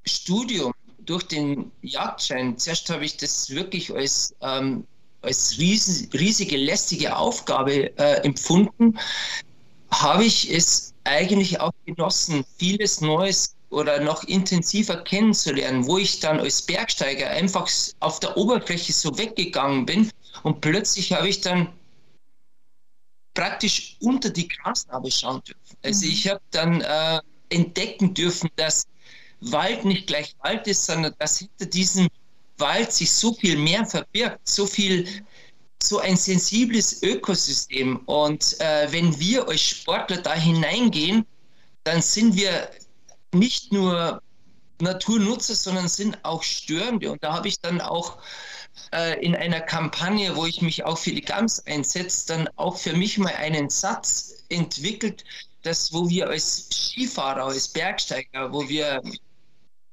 [0.04, 4.86] Studium durch den Jagdschein, zuerst habe ich das wirklich als, ähm,
[5.26, 8.98] als riesen, riesige, lästige Aufgabe äh, empfunden,
[9.90, 16.40] habe ich es eigentlich auch genossen, vieles Neues oder noch intensiver kennenzulernen, wo ich dann
[16.40, 17.68] als Bergsteiger einfach
[18.00, 20.10] auf der Oberfläche so weggegangen bin
[20.42, 21.68] und plötzlich habe ich dann
[23.34, 25.76] praktisch unter die Grasnarbe schauen dürfen.
[25.82, 26.12] Also mhm.
[26.12, 28.86] ich habe dann äh, entdecken dürfen, dass
[29.40, 32.08] Wald nicht gleich Wald ist, sondern dass hinter diesem
[32.58, 35.06] Wald sich so viel mehr verbirgt, so viel,
[35.82, 37.96] so ein sensibles Ökosystem.
[38.06, 41.26] Und äh, wenn wir als Sportler da hineingehen,
[41.84, 42.70] dann sind wir
[43.32, 44.22] nicht nur
[44.80, 47.10] Naturnutzer, sondern sind auch Störende.
[47.10, 48.18] Und da habe ich dann auch
[48.92, 52.92] äh, in einer Kampagne, wo ich mich auch für die Gams einsetze, dann auch für
[52.92, 55.24] mich mal einen Satz entwickelt,
[55.62, 59.02] dass wo wir als Skifahrer, als Bergsteiger, wo wir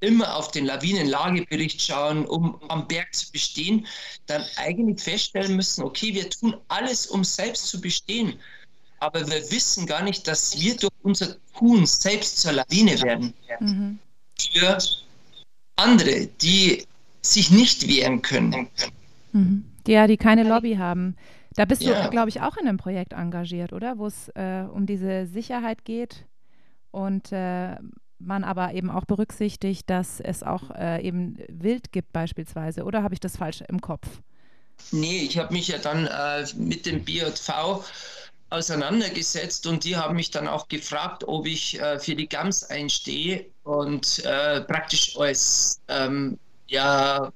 [0.04, 3.86] immer auf den Lawinenlagebericht schauen, um am Berg zu bestehen,
[4.26, 8.34] dann eigentlich feststellen müssen, okay, wir tun alles, um selbst zu bestehen.
[9.00, 13.34] Aber wir wissen gar nicht, dass wir durch unser Tun selbst zur Lawine werden.
[13.60, 13.98] Mhm.
[14.52, 14.78] Für
[15.76, 16.86] andere, die
[17.20, 18.68] sich nicht wehren können.
[19.32, 19.64] Mhm.
[19.86, 21.16] Ja, die keine Lobby haben.
[21.56, 22.04] Da bist ja.
[22.04, 23.98] du, glaube ich, auch in einem Projekt engagiert, oder?
[23.98, 26.24] Wo es äh, um diese Sicherheit geht
[26.90, 27.76] und äh,
[28.26, 32.84] man aber eben auch berücksichtigt, dass es auch äh, eben Wild gibt beispielsweise.
[32.84, 34.06] Oder habe ich das falsch im Kopf?
[34.90, 37.84] Nee, ich habe mich ja dann äh, mit dem BJV
[38.50, 43.46] auseinandergesetzt und die haben mich dann auch gefragt, ob ich äh, für die GAMS einstehe
[43.64, 47.32] und äh, praktisch als ähm, ja,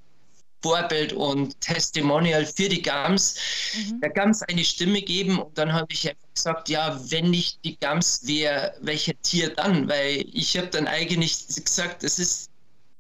[0.63, 3.37] Vorbild und Testimonial für die Gams,
[3.77, 4.01] mhm.
[4.01, 5.39] der Gams eine Stimme geben.
[5.39, 9.89] Und dann habe ich gesagt, ja, wenn nicht die Gams, wer, welcher Tier dann?
[9.89, 12.51] Weil ich habe dann eigentlich gesagt, das ist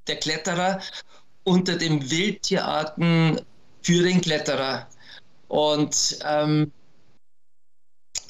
[0.06, 0.80] der Kletterer
[1.44, 3.40] unter den Wildtierarten
[3.82, 4.86] für den Kletterer.
[5.48, 6.72] Und, ähm,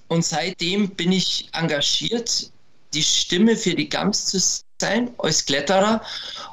[0.08, 2.50] und seitdem bin ich engagiert,
[2.94, 4.38] die Stimme für die Gams zu
[4.80, 6.00] sein als Kletterer.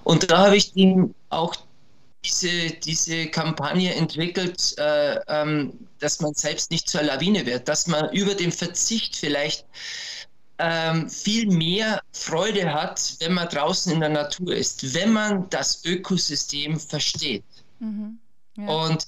[0.04, 1.56] Und da habe ich ihm auch
[2.26, 8.12] diese, diese Kampagne entwickelt, äh, ähm, dass man selbst nicht zur Lawine wird, dass man
[8.14, 9.66] über den Verzicht vielleicht
[10.58, 15.84] ähm, viel mehr Freude hat, wenn man draußen in der Natur ist, wenn man das
[15.86, 17.44] Ökosystem versteht.
[17.80, 18.20] Mhm,
[18.58, 18.68] ja.
[18.68, 19.08] Und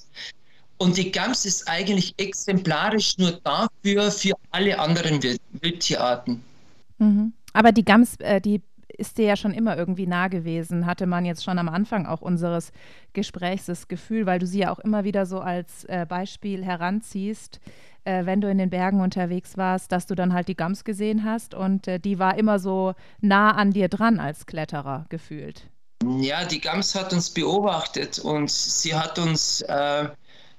[0.80, 6.44] Und die Gams ist eigentlich exemplarisch nur dafür, für alle anderen Wild Wildtierarten.
[7.00, 7.34] Mhm.
[7.54, 8.62] Aber die Gams, äh, die
[8.98, 12.22] ist dir ja schon immer irgendwie nah gewesen, hatte man jetzt schon am Anfang auch
[12.22, 12.72] unseres
[13.14, 17.60] Gesprächs das Gefühl, weil du sie ja auch immer wieder so als äh, Beispiel heranziehst,
[18.04, 21.24] äh, wenn du in den Bergen unterwegs warst, dass du dann halt die Gams gesehen
[21.24, 25.70] hast und äh, die war immer so nah an dir dran als Kletterer gefühlt.
[26.20, 30.10] Ja, die Gams hat uns beobachtet und sie hat uns äh,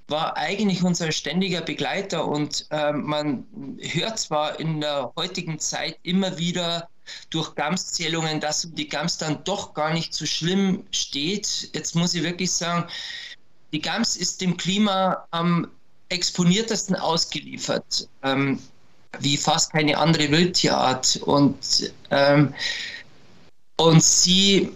[0.08, 3.46] war eigentlich unser ständiger Begleiter und äh, man
[3.80, 6.88] hört zwar in der heutigen Zeit immer wieder
[7.30, 11.70] durch Gamszählungen, dass die Gams dann doch gar nicht so schlimm steht.
[11.72, 12.88] Jetzt muss ich wirklich sagen,
[13.72, 15.68] die Gams ist dem Klima am
[16.08, 18.58] exponiertesten ausgeliefert, ähm,
[19.20, 21.16] wie fast keine andere Wildtierart.
[21.22, 22.54] Und, ähm,
[23.76, 24.70] und sie,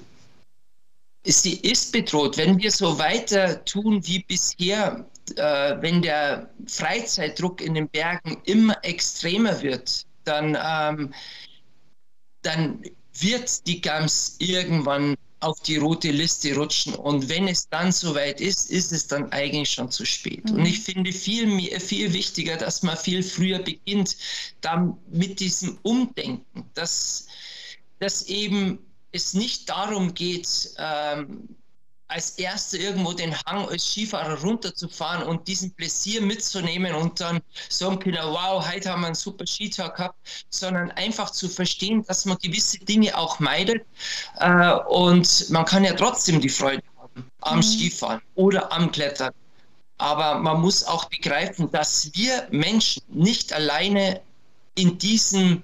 [1.24, 2.36] sie ist bedroht.
[2.36, 5.04] Wenn wir so weiter tun wie bisher,
[5.36, 11.14] äh, wenn der Freizeitdruck in den Bergen immer extremer wird, dann, ähm,
[12.42, 12.83] dann
[13.14, 16.94] wird die Gams irgendwann auf die rote Liste rutschen.
[16.94, 20.44] Und wenn es dann soweit ist, ist es dann eigentlich schon zu spät.
[20.44, 20.59] Mhm.
[20.59, 24.16] Und ich finde viel, viel wichtiger, dass man viel früher beginnt,
[24.61, 27.26] dann mit diesem Umdenken, dass,
[27.98, 28.78] dass eben
[29.11, 31.48] es nicht darum geht, ähm,
[32.12, 37.98] als Erster irgendwo den Hang als Skifahrer runterzufahren und diesen Pläsier mitzunehmen und dann sagen
[37.98, 40.18] können, wow, heute haben wir einen super Skitag gehabt,
[40.51, 43.85] sondern einfach zu verstehen, dass man gewisse Dinge auch meidet
[44.40, 47.62] äh, und man kann ja trotzdem die Freude haben am mhm.
[47.62, 49.33] Skifahren oder am Klettern.
[49.98, 54.20] Aber man muss auch begreifen, dass wir Menschen nicht alleine
[54.75, 55.62] in diesem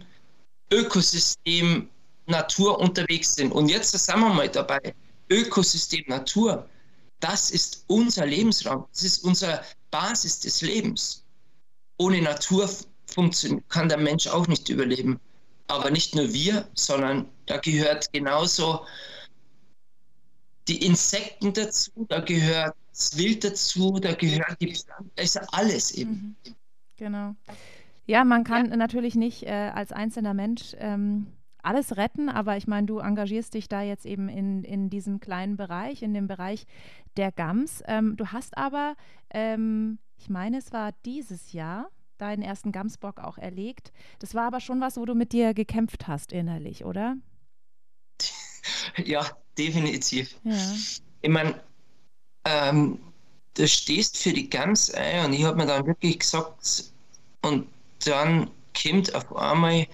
[0.71, 1.89] Ökosystem
[2.27, 3.53] Natur unterwegs sind.
[3.53, 4.95] Und jetzt sind wir mal dabei
[5.31, 6.69] Ökosystem Natur,
[7.21, 11.25] das ist unser Lebensraum, das ist unsere Basis des Lebens.
[11.99, 12.71] Ohne Natur
[13.69, 15.19] kann der Mensch auch nicht überleben.
[15.67, 18.87] Aber nicht nur wir, sondern da gehört genauso
[20.69, 26.37] die Insekten dazu, da gehört das Wild dazu, da gehört die Pflanze, also alles eben.
[26.45, 26.55] Mhm.
[26.97, 27.35] Genau.
[28.07, 28.77] Ja, man kann ja.
[28.77, 31.27] natürlich nicht äh, als einzelner Mensch ähm,
[31.63, 35.57] alles retten, aber ich meine, du engagierst dich da jetzt eben in, in diesem kleinen
[35.57, 36.67] Bereich, in dem Bereich
[37.17, 37.83] der Gams.
[37.87, 38.97] Ähm, du hast aber,
[39.31, 43.93] ähm, ich meine, es war dieses Jahr, deinen ersten Gamsbock auch erlegt.
[44.19, 47.17] Das war aber schon was, wo du mit dir gekämpft hast innerlich, oder?
[48.97, 49.25] Ja,
[49.57, 50.35] definitiv.
[50.43, 50.57] Ja.
[51.23, 51.61] Ich meine,
[52.45, 52.99] ähm,
[53.55, 56.93] du stehst für die Gams ein und ich habe mir dann wirklich gesagt,
[57.43, 57.69] und
[58.05, 58.51] dann
[58.83, 59.87] kommt auf einmal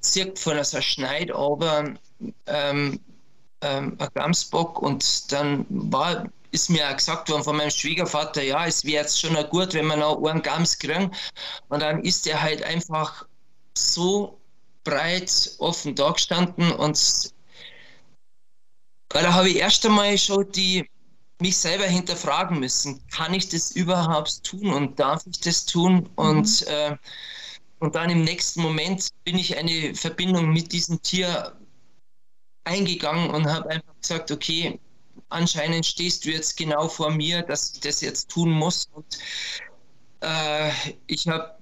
[0.00, 1.94] zirkt von einer Schneid aber
[2.46, 3.00] ähm,
[3.60, 8.66] ähm, ein Gamsbock und dann war, ist mir auch gesagt worden von meinem Schwiegervater, ja,
[8.66, 11.12] es wäre jetzt schon gut, wenn wir noch einen Gams kriegen.
[11.68, 13.26] Und dann ist er halt einfach
[13.76, 14.40] so
[14.84, 17.32] breit offen da gestanden und
[19.10, 20.88] da habe ich erst einmal schon die,
[21.40, 25.94] mich selber hinterfragen müssen, kann ich das überhaupt tun und darf ich das tun?
[25.94, 26.08] Mhm.
[26.16, 26.96] Und äh,
[27.80, 31.56] und dann im nächsten Moment bin ich eine Verbindung mit diesem Tier
[32.64, 34.78] eingegangen und habe einfach gesagt, okay,
[35.28, 38.88] anscheinend stehst du jetzt genau vor mir, dass ich das jetzt tun muss.
[38.92, 39.18] Und
[40.20, 40.70] äh,
[41.06, 41.56] ich habe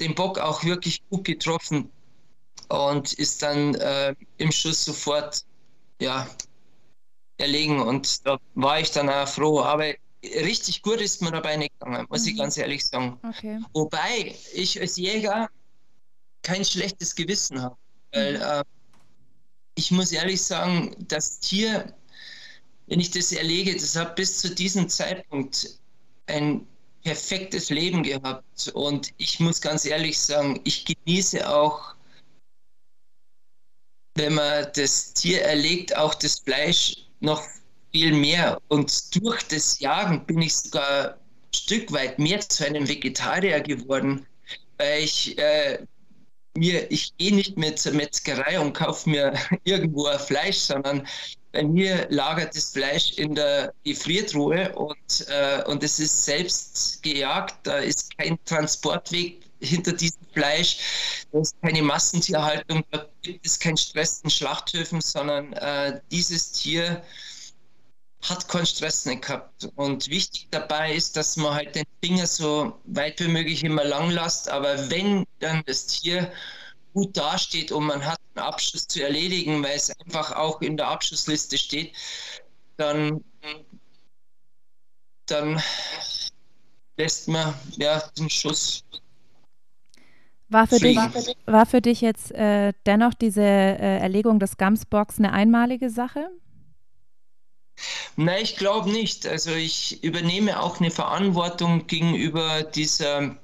[0.00, 1.90] den Bock auch wirklich gut getroffen
[2.68, 5.44] und ist dann äh, im Schuss sofort
[6.00, 6.28] ja,
[7.38, 7.80] erlegen.
[7.80, 9.62] Und da war ich dann auch froh.
[9.62, 9.92] Aber
[10.24, 12.28] richtig gut ist mir dabei nicht gegangen, muss mhm.
[12.28, 13.18] ich ganz ehrlich sagen.
[13.22, 13.60] Okay.
[13.72, 15.48] Wobei ich als Jäger
[16.42, 17.76] kein schlechtes Gewissen habe.
[18.12, 18.42] Weil mhm.
[18.42, 18.64] äh,
[19.76, 21.94] ich muss ehrlich sagen, das Tier,
[22.86, 25.78] wenn ich das erlege, das hat bis zu diesem Zeitpunkt
[26.26, 26.66] ein
[27.02, 28.68] perfektes Leben gehabt.
[28.74, 31.94] Und ich muss ganz ehrlich sagen, ich genieße auch,
[34.14, 37.42] wenn man das Tier erlegt, auch das Fleisch noch
[37.96, 38.60] viel mehr.
[38.68, 44.26] Und durch das Jagen bin ich sogar ein Stück weit mehr zu einem Vegetarier geworden,
[44.76, 45.78] weil ich äh,
[46.58, 49.32] mir, ich gehe nicht mehr zur Metzgerei und kaufe mir
[49.64, 51.08] irgendwo ein Fleisch, sondern
[51.52, 57.54] bei mir lagert das Fleisch in der Gefriertruhe und, äh, und es ist selbst gejagt.
[57.62, 63.78] Da ist kein Transportweg hinter diesem Fleisch, da ist keine Massentierhaltung, da gibt es keinen
[63.78, 67.02] Stress in Schlachthöfen, sondern äh, dieses Tier
[68.28, 69.68] hat keinen Stress nicht gehabt.
[69.76, 74.10] Und wichtig dabei ist, dass man halt den Finger so weit wie möglich immer lang
[74.10, 74.48] lässt.
[74.48, 76.32] Aber wenn dann das Tier
[76.92, 80.88] gut dasteht und man hat einen Abschluss zu erledigen, weil es einfach auch in der
[80.88, 81.94] Abschlussliste steht,
[82.76, 83.22] dann,
[85.26, 85.62] dann
[86.96, 88.82] lässt man ja den Schuss.
[90.48, 90.96] War für, dich,
[91.46, 96.30] war für dich jetzt äh, dennoch diese äh, Erlegung des Gamsbox eine einmalige Sache?
[98.16, 99.26] Nein, ich glaube nicht.
[99.26, 103.36] Also ich übernehme auch eine Verantwortung gegenüber dieser,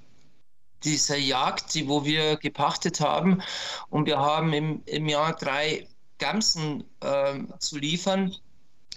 [0.82, 3.42] dieser Jagd, die, wo wir gepachtet haben.
[3.90, 5.86] Und wir haben im, im Jahr drei
[6.18, 8.34] Gamsen äh, zu liefern.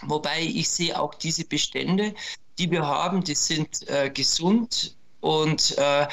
[0.04, 2.16] Wobei ich sehe auch diese Bestände,
[2.58, 4.96] die wir haben, die sind äh, gesund.
[5.20, 6.08] Und äh,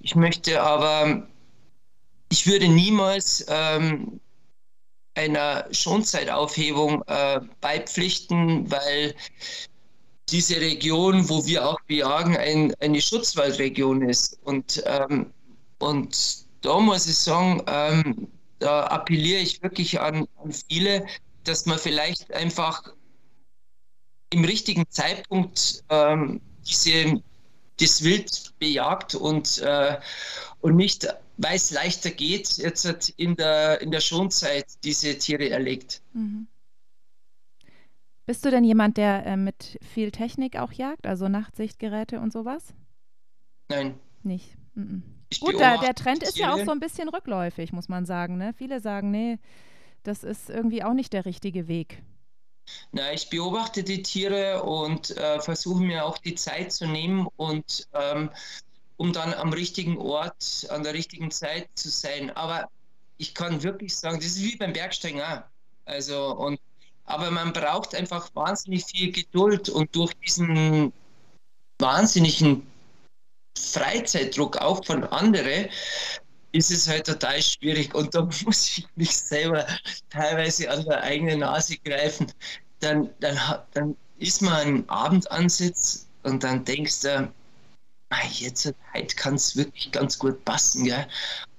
[0.00, 1.26] ich möchte aber,
[2.28, 4.20] ich würde niemals ähm,
[5.18, 9.14] einer Schonzeitaufhebung äh, beipflichten, weil
[10.30, 14.38] diese Region, wo wir auch bejagen, ein, eine Schutzwaldregion ist.
[14.44, 15.32] Und, ähm,
[15.78, 18.28] und da muss ich sagen, ähm,
[18.60, 21.06] da appelliere ich wirklich an, an viele,
[21.44, 22.82] dass man vielleicht einfach
[24.32, 27.20] im richtigen Zeitpunkt ähm, diese,
[27.80, 29.96] das Wild bejagt und, äh,
[30.60, 32.84] und nicht, weil es leichter geht, jetzt
[33.16, 36.02] in der, in der Schonzeit diese Tiere erlegt.
[36.12, 36.48] Mhm.
[38.26, 42.74] Bist du denn jemand, der äh, mit viel Technik auch jagt, also Nachtsichtgeräte und sowas?
[43.68, 43.98] Nein.
[44.22, 44.54] Nicht.
[44.74, 45.02] Mhm.
[45.40, 48.36] Gut, der, der Trend ist ja auch so ein bisschen rückläufig, muss man sagen.
[48.36, 48.52] Ne?
[48.52, 49.38] Viele sagen, nee,
[50.02, 52.02] das ist irgendwie auch nicht der richtige Weg.
[52.92, 57.88] Na, ich beobachte die Tiere und äh, versuche mir auch die Zeit zu nehmen und
[57.94, 58.30] ähm,
[58.98, 62.30] um dann am richtigen Ort, an der richtigen Zeit zu sein.
[62.36, 62.68] Aber
[63.16, 65.42] ich kann wirklich sagen, das ist wie beim Bergsteigen auch.
[65.86, 66.60] Also, und,
[67.04, 70.92] aber man braucht einfach wahnsinnig viel Geduld und durch diesen
[71.78, 72.66] wahnsinnigen
[73.56, 75.68] Freizeitdruck auch von anderen
[76.52, 79.64] ist es halt total schwierig und da muss ich mich selber
[80.10, 82.32] teilweise an der eigenen Nase greifen.
[82.80, 83.38] Dann, dann,
[83.72, 87.32] dann ist man ein Abendansitz und dann denkst du,
[88.30, 91.06] jetzt heute kann es wirklich ganz gut passen, gell?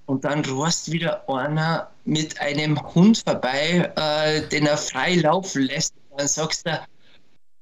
[0.05, 5.93] Und dann rohrst wieder einer mit einem Hund vorbei, äh, den er frei laufen lässt.
[6.09, 6.79] Und dann sagst du,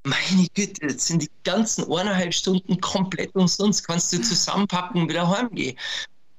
[0.04, 5.28] meine Güte, jetzt sind die ganzen eineinhalb Stunden komplett umsonst, kannst du zusammenpacken und wieder
[5.28, 5.78] heimgehen.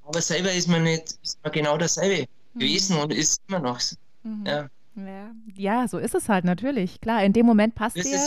[0.07, 2.59] Aber selber ist man nicht, ist man genau dasselbe mhm.
[2.59, 3.97] gewesen und ist immer noch so.
[4.23, 4.47] Mhm.
[4.47, 4.69] Ja.
[5.07, 7.01] Ja, ja, so ist es halt natürlich.
[7.01, 8.19] Klar, in dem Moment passt dir,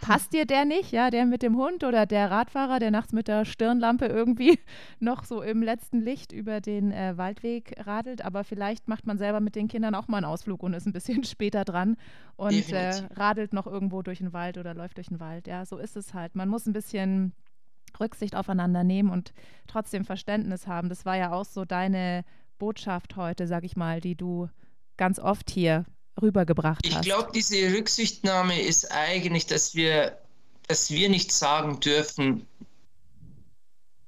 [0.00, 3.26] passt dir der nicht, ja, der mit dem Hund oder der Radfahrer, der nachts mit
[3.26, 4.58] der Stirnlampe irgendwie
[5.00, 8.24] noch so im letzten Licht über den äh, Waldweg radelt.
[8.24, 10.92] Aber vielleicht macht man selber mit den Kindern auch mal einen Ausflug und ist ein
[10.92, 11.96] bisschen später dran
[12.36, 15.48] und äh, radelt noch irgendwo durch den Wald oder läuft durch den Wald.
[15.48, 16.36] Ja, so ist es halt.
[16.36, 17.32] Man muss ein bisschen
[17.98, 19.32] Rücksicht aufeinander nehmen und
[19.66, 20.88] trotzdem Verständnis haben.
[20.88, 22.24] Das war ja auch so deine
[22.58, 24.48] Botschaft heute, sag ich mal, die du
[24.96, 25.84] ganz oft hier
[26.22, 26.94] rübergebracht hast.
[26.94, 30.18] Ich glaube, diese Rücksichtnahme ist eigentlich, dass wir,
[30.68, 32.46] dass wir nicht sagen dürfen,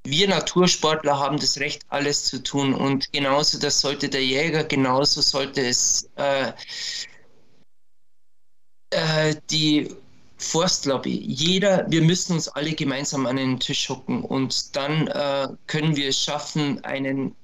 [0.06, 2.74] wir Natursportler haben das Recht, alles zu tun.
[2.74, 6.52] Und genauso, das sollte der Jäger, genauso sollte es äh,
[8.90, 9.94] äh, die
[10.36, 11.20] Forstlobby.
[11.26, 16.08] Jeder, wir müssen uns alle gemeinsam an den Tisch hocken und dann äh, können wir
[16.10, 17.34] es schaffen, einen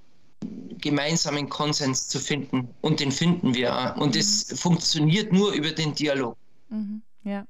[0.81, 2.69] gemeinsamen Konsens zu finden.
[2.81, 3.95] Und den finden wir.
[3.99, 4.57] Und es mhm.
[4.57, 6.37] funktioniert nur über den Dialog.
[6.69, 7.45] Mhm, ja.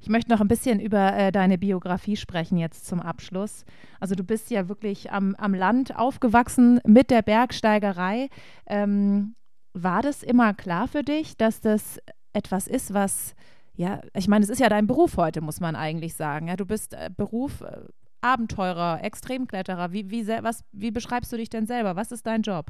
[0.00, 3.64] Ich möchte noch ein bisschen über äh, deine Biografie sprechen jetzt zum Abschluss.
[3.98, 8.28] Also du bist ja wirklich am, am Land aufgewachsen mit der Bergsteigerei.
[8.66, 9.34] Ähm,
[9.74, 11.98] war das immer klar für dich, dass das
[12.32, 13.34] etwas ist, was,
[13.74, 16.48] ja, ich meine, es ist ja dein Beruf heute, muss man eigentlich sagen.
[16.48, 17.80] Ja, du bist äh, Beruf äh,
[18.20, 19.92] Abenteurer, Extremkletterer.
[19.92, 21.96] Wie, wie, was, wie beschreibst du dich denn selber?
[21.96, 22.66] Was ist dein Job?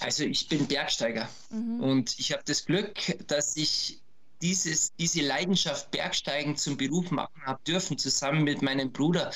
[0.00, 1.80] Also ich bin Bergsteiger mhm.
[1.80, 2.94] und ich habe das Glück,
[3.26, 4.00] dass ich
[4.40, 9.32] dieses, diese Leidenschaft Bergsteigen zum Beruf machen habe dürfen, zusammen mit meinem Bruder.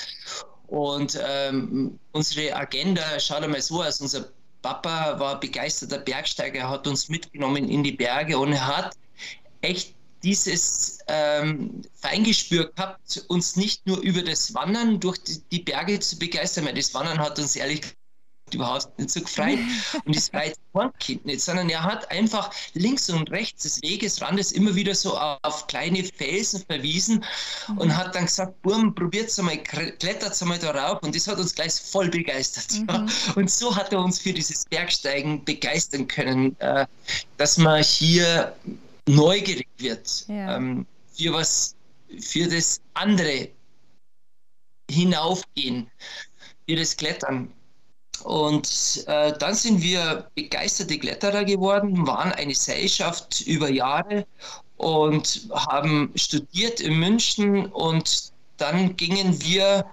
[0.67, 3.99] Und ähm, unsere Agenda schaut einmal so aus.
[3.99, 4.29] Unser
[4.61, 8.95] Papa war begeisterter Bergsteiger, hat uns mitgenommen in die Berge und er hat
[9.61, 9.92] echt
[10.23, 15.19] dieses ähm, Feingespür gehabt, uns nicht nur über das Wandern durch
[15.51, 17.81] die, Berge zu begeistern, weil das Wandern hat uns ehrlich
[18.51, 19.59] überhaupt nicht so gefreut
[20.05, 20.59] und das war jetzt
[20.99, 25.67] Kind nicht, sondern er hat einfach links und rechts des Wegesrandes immer wieder so auf
[25.67, 27.23] kleine Felsen verwiesen
[27.77, 27.97] und mhm.
[27.97, 31.73] hat dann gesagt, Burm, probiert's einmal, klettert einmal da rauf und das hat uns gleich
[31.73, 32.87] voll begeistert.
[32.87, 33.07] Mhm.
[33.35, 36.87] Und so hat er uns für dieses Bergsteigen begeistern können, äh,
[37.37, 38.55] dass man hier
[39.07, 40.57] neugierig wird ja.
[40.57, 41.75] ähm, für was,
[42.19, 43.49] für das andere
[44.89, 45.89] hinaufgehen,
[46.67, 47.51] für das Klettern.
[48.23, 54.25] Und äh, dann sind wir begeisterte Kletterer geworden, waren eine Seilschaft über Jahre
[54.77, 59.85] und haben studiert in München und dann gingen wir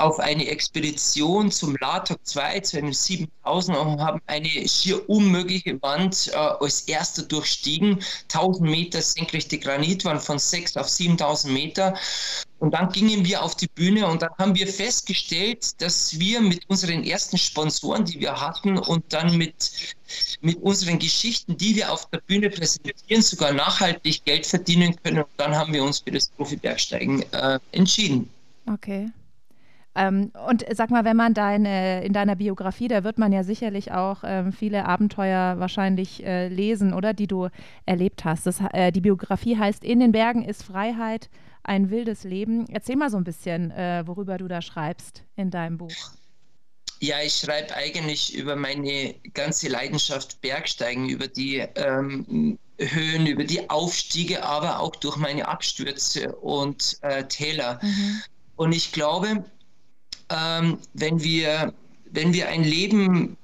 [0.00, 6.30] auf eine Expedition zum Latok 2, zu einem 7000 und haben eine schier unmögliche Wand
[6.32, 8.02] äh, als erster durchstiegen.
[8.32, 11.94] 1000 Meter senkrechte Granitwand von 6 auf 7000 Meter.
[12.58, 16.68] Und dann gingen wir auf die Bühne und dann haben wir festgestellt, dass wir mit
[16.68, 19.96] unseren ersten Sponsoren, die wir hatten und dann mit,
[20.42, 25.18] mit unseren Geschichten, die wir auf der Bühne präsentieren, sogar nachhaltig Geld verdienen können.
[25.18, 28.28] Und dann haben wir uns für das Profi-Bergsteigen äh, entschieden.
[28.66, 29.10] Okay.
[29.94, 33.90] Ähm, und sag mal, wenn man deine, in deiner Biografie, da wird man ja sicherlich
[33.92, 37.48] auch ähm, viele Abenteuer wahrscheinlich äh, lesen, oder die du
[37.86, 38.46] erlebt hast.
[38.46, 41.28] Das, äh, die Biografie heißt In den Bergen ist Freiheit,
[41.64, 42.66] ein wildes Leben.
[42.68, 46.12] Erzähl mal so ein bisschen, äh, worüber du da schreibst in deinem Buch.
[47.00, 53.70] Ja, ich schreibe eigentlich über meine ganze Leidenschaft Bergsteigen, über die ähm, Höhen, über die
[53.70, 57.80] Aufstiege, aber auch durch meine Abstürze und äh, Täler.
[57.82, 58.22] Mhm.
[58.56, 59.44] Und ich glaube,
[60.30, 61.72] ähm, wenn, wir,
[62.12, 63.36] wenn wir ein Leben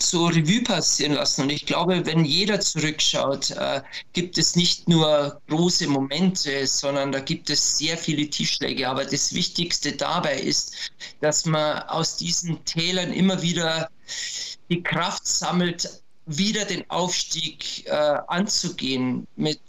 [0.00, 1.42] so Revue passieren lassen.
[1.42, 3.82] Und ich glaube, wenn jeder zurückschaut, äh,
[4.12, 8.88] gibt es nicht nur große Momente, sondern da gibt es sehr viele Tiefschläge.
[8.88, 10.74] Aber das Wichtigste dabei ist,
[11.20, 13.90] dass man aus diesen Tälern immer wieder
[14.70, 17.90] die Kraft sammelt, wieder den Aufstieg äh,
[18.28, 19.60] anzugehen mit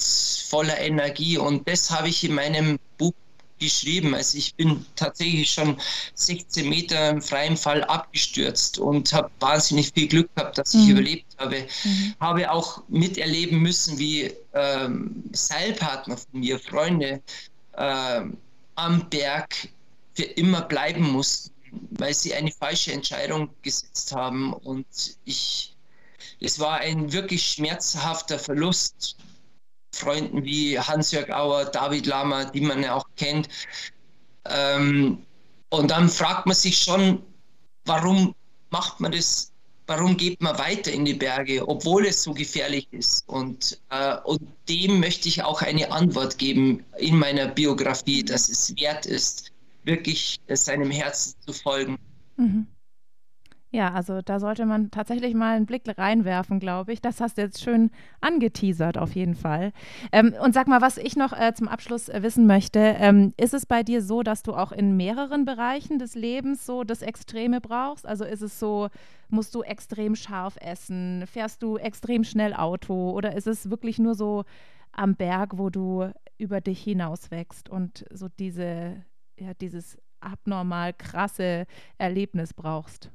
[0.47, 1.37] voller Energie.
[1.37, 3.13] Und das habe ich in meinem Buch
[3.59, 4.13] geschrieben.
[4.13, 5.77] Also ich bin tatsächlich schon
[6.15, 10.91] 16 Meter im freien Fall abgestürzt und habe wahnsinnig viel Glück gehabt, dass ich mhm.
[10.91, 11.67] überlebt habe.
[11.83, 12.15] Mhm.
[12.19, 17.21] Habe auch miterleben müssen, wie ähm, Seilpartner von mir, Freunde
[17.77, 18.37] ähm,
[18.75, 19.69] am Berg
[20.13, 21.51] für immer bleiben mussten,
[21.91, 24.53] weil sie eine falsche Entscheidung gesetzt haben.
[24.53, 24.85] Und
[25.25, 25.75] ich,
[26.39, 29.17] es war ein wirklich schmerzhafter Verlust
[29.93, 33.47] Freunden wie Hans-Jörg Auer, David Lama, die man ja auch kennt.
[34.45, 35.19] Ähm,
[35.69, 37.23] und dann fragt man sich schon,
[37.85, 38.35] warum
[38.69, 39.51] macht man das,
[39.87, 43.27] warum geht man weiter in die Berge, obwohl es so gefährlich ist.
[43.27, 48.75] Und, äh, und dem möchte ich auch eine Antwort geben in meiner Biografie, dass es
[48.75, 49.51] wert ist,
[49.83, 51.97] wirklich seinem Herzen zu folgen.
[52.37, 52.67] Mhm.
[53.75, 57.01] Ja, also da sollte man tatsächlich mal einen Blick reinwerfen, glaube ich.
[57.01, 57.89] Das hast du jetzt schön
[58.21, 59.71] angeteasert, auf jeden Fall.
[60.11, 63.55] Ähm, und sag mal, was ich noch äh, zum Abschluss äh, wissen möchte, ähm, ist
[63.55, 67.61] es bei dir so, dass du auch in mehreren Bereichen des Lebens so das Extreme
[67.61, 68.05] brauchst?
[68.05, 68.89] Also ist es so,
[69.29, 71.25] musst du extrem scharf essen?
[71.25, 73.09] Fährst du extrem schnell Auto?
[73.09, 74.43] Oder ist es wirklich nur so
[74.91, 79.03] am Berg, wo du über dich hinaus wächst und so diese,
[79.39, 81.65] ja, dieses abnormal krasse
[81.97, 83.09] Erlebnis brauchst?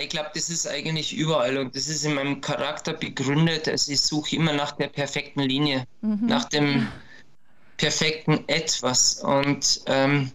[0.00, 3.68] Ich glaube, das ist eigentlich überall und das ist in meinem Charakter begründet.
[3.68, 6.26] Also ich suche immer nach der perfekten Linie, mhm.
[6.26, 6.88] nach dem
[7.76, 9.20] perfekten Etwas.
[9.22, 10.32] Und ähm,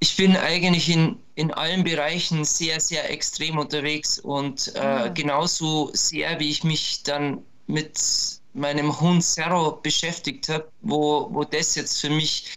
[0.00, 5.08] ich bin eigentlich in, in allen Bereichen sehr, sehr extrem unterwegs und äh, ja.
[5.08, 7.98] genauso sehr, wie ich mich dann mit
[8.52, 12.54] meinem Hund Zero beschäftigt habe, wo, wo das jetzt für mich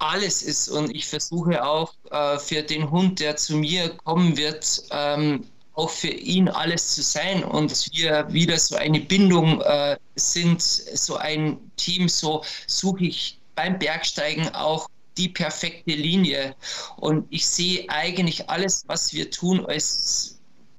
[0.00, 0.68] alles ist.
[0.68, 5.90] Und ich versuche auch äh, für den Hund, der zu mir kommen wird, ähm, auch
[5.90, 11.58] für ihn alles zu sein und wir wieder so eine Bindung äh, sind, so ein
[11.76, 16.54] Team, so suche ich beim Bergsteigen auch die perfekte Linie.
[16.96, 20.38] Und ich sehe eigentlich alles, was wir tun, als,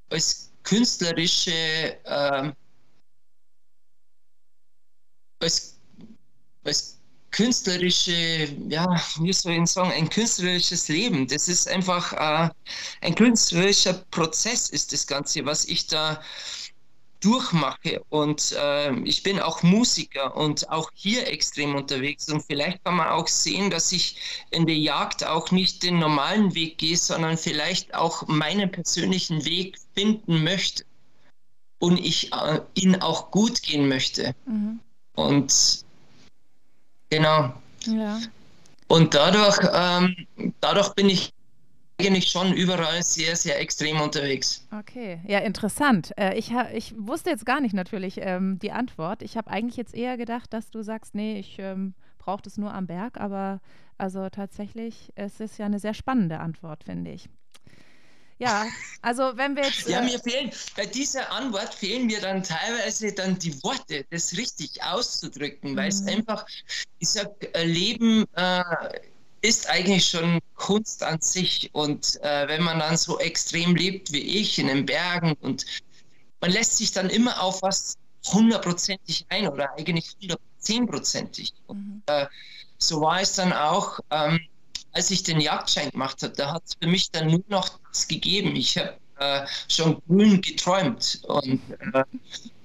[0.09, 1.51] als künstlerische,
[2.03, 2.51] äh,
[5.39, 5.79] als,
[6.63, 7.00] als
[7.31, 11.27] künstlerische, ja, wie soll ich sagen, ein künstlerisches Leben.
[11.27, 12.49] Das ist einfach äh,
[13.01, 16.21] ein künstlerischer Prozess, ist das Ganze, was ich da
[17.21, 18.03] durchmache.
[18.09, 22.27] Und äh, ich bin auch Musiker und auch hier extrem unterwegs.
[22.29, 24.17] Und vielleicht kann man auch sehen, dass ich
[24.49, 29.77] in der Jagd auch nicht den normalen Weg gehe, sondern vielleicht auch meinen persönlichen Weg
[29.95, 30.83] finden möchte.
[31.79, 34.35] Und ich äh, ihn auch gut gehen möchte.
[34.45, 34.79] Mhm.
[35.15, 35.85] Und
[37.11, 37.53] Genau.
[37.85, 38.19] Ja.
[38.87, 40.15] Und dadurch, ähm,
[40.59, 41.31] dadurch bin ich
[41.99, 44.65] eigentlich schon überall sehr, sehr extrem unterwegs.
[44.77, 46.11] Okay, ja, interessant.
[46.17, 49.21] Äh, ich, ich wusste jetzt gar nicht natürlich ähm, die Antwort.
[49.21, 52.73] Ich habe eigentlich jetzt eher gedacht, dass du sagst, nee, ich ähm, brauche das nur
[52.73, 53.59] am Berg, aber
[53.97, 57.29] also tatsächlich, es ist ja eine sehr spannende Antwort, finde ich.
[58.41, 58.65] Ja,
[59.03, 59.87] also wenn wir jetzt.
[59.87, 64.35] Ja, äh, mir fehlen, bei dieser Antwort fehlen mir dann teilweise dann die Worte, das
[64.35, 66.09] richtig auszudrücken, weil es mhm.
[66.09, 66.47] einfach,
[66.97, 67.29] ich sag,
[67.63, 68.63] Leben äh,
[69.41, 71.69] ist eigentlich schon Kunst an sich.
[71.73, 75.65] Und äh, wenn man dann so extrem lebt wie ich in den Bergen und
[76.39, 81.53] man lässt sich dann immer auf was hundertprozentig ein oder eigentlich hundertzehnprozentig.
[81.67, 82.01] Mhm.
[82.07, 82.25] Äh,
[82.79, 83.99] so war es dann auch.
[84.09, 84.39] Ähm,
[84.93, 88.07] als ich den Jagdschein gemacht habe, da hat es für mich dann nur noch das
[88.07, 88.55] gegeben.
[88.55, 91.61] Ich habe äh, schon grün geträumt und
[91.93, 92.03] äh,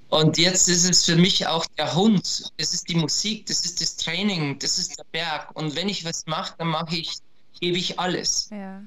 [0.08, 2.52] und jetzt ist es für mich auch der Hund.
[2.58, 5.50] Das ist die Musik, das ist das Training, das ist der Berg.
[5.54, 7.16] Und wenn ich was mache, dann mache ich,
[7.60, 8.48] gebe ich alles.
[8.50, 8.82] Ja,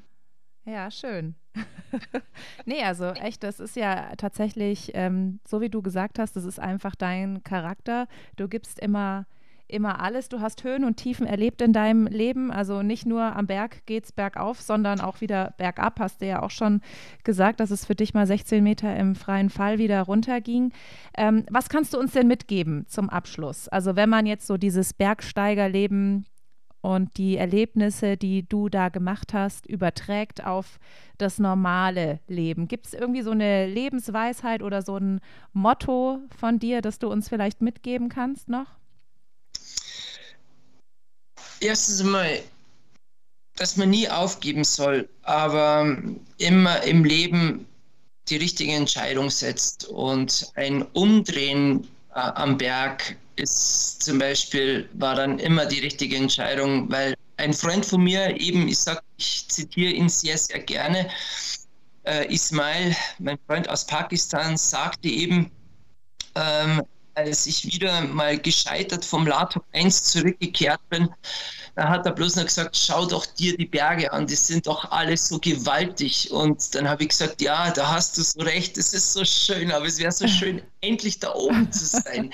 [0.65, 1.35] ja schön.
[2.65, 6.59] nee, also echt, das ist ja tatsächlich, ähm, so wie du gesagt hast, das ist
[6.59, 8.07] einfach dein Charakter.
[8.37, 9.25] Du gibst immer
[9.70, 10.30] immer alles.
[10.30, 12.51] Du hast Höhen und Tiefen erlebt in deinem Leben.
[12.51, 15.99] Also nicht nur am Berg geht es bergauf, sondern auch wieder bergab.
[15.99, 16.82] Hast du ja auch schon
[17.24, 20.72] gesagt, dass es für dich mal 16 Meter im freien Fall wieder runterging.
[21.17, 23.67] Ähm, was kannst du uns denn mitgeben zum Abschluss?
[23.67, 26.26] Also wenn man jetzt so dieses Bergsteigerleben
[26.82, 30.80] und die Erlebnisse, die du da gemacht hast, überträgt auf
[31.17, 32.67] das normale Leben.
[32.67, 35.20] Gibt es irgendwie so eine Lebensweisheit oder so ein
[35.51, 38.78] Motto von dir, das du uns vielleicht mitgeben kannst noch?
[41.62, 42.41] Erstens einmal,
[43.55, 45.97] dass man nie aufgeben soll, aber
[46.38, 47.66] immer im Leben
[48.30, 49.86] die richtige Entscheidung setzt.
[49.88, 56.89] Und ein Umdrehen äh, am Berg ist zum Beispiel, war dann immer die richtige Entscheidung,
[56.91, 61.10] weil ein Freund von mir, eben, ich sag, ich zitiere ihn sehr, sehr gerne,
[62.05, 65.51] äh, Ismail, mein Freund aus Pakistan, sagte eben,
[66.36, 66.82] ähm,
[67.20, 71.09] als ich wieder mal gescheitert vom Lato 1 zurückgekehrt bin,
[71.76, 74.91] da hat er bloß noch gesagt, schau doch dir die Berge an, die sind doch
[74.91, 76.30] alle so gewaltig.
[76.32, 79.72] Und dann habe ich gesagt, ja, da hast du so recht, es ist so schön,
[79.72, 82.32] aber es wäre so schön, endlich da oben zu sein.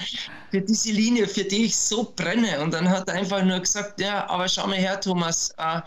[0.52, 2.60] Für diese Linie, für die ich so brenne.
[2.62, 5.82] Und dann hat er einfach nur gesagt, ja, aber schau mal her, Thomas, äh,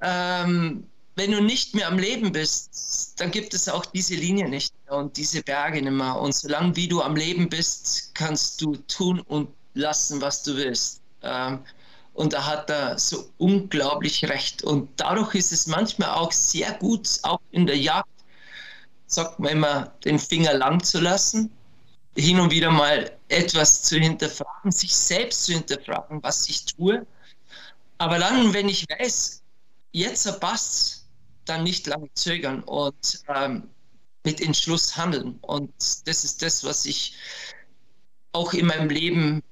[0.00, 0.86] ähm,
[1.16, 4.98] wenn du nicht mehr am Leben bist, dann gibt es auch diese Linie nicht mehr
[4.98, 6.16] und diese Berge nicht mehr.
[6.20, 11.00] Und solange wie du am Leben bist, kannst du tun und lassen, was du willst.
[11.22, 11.60] Ähm,
[12.14, 14.62] und da hat er so unglaublich recht.
[14.62, 18.08] Und dadurch ist es manchmal auch sehr gut, auch in der Jagd,
[19.06, 21.50] sagt man immer, den Finger lang zu lassen,
[22.16, 27.06] hin und wieder mal etwas zu hinterfragen, sich selbst zu hinterfragen, was ich tue.
[27.98, 29.42] Aber dann, wenn ich weiß,
[29.92, 31.03] jetzt passt
[31.44, 33.68] dann nicht lange zögern und ähm,
[34.24, 35.38] mit Entschluss handeln.
[35.42, 35.72] Und
[36.06, 37.14] das ist das, was ich
[38.32, 39.42] auch in meinem Leben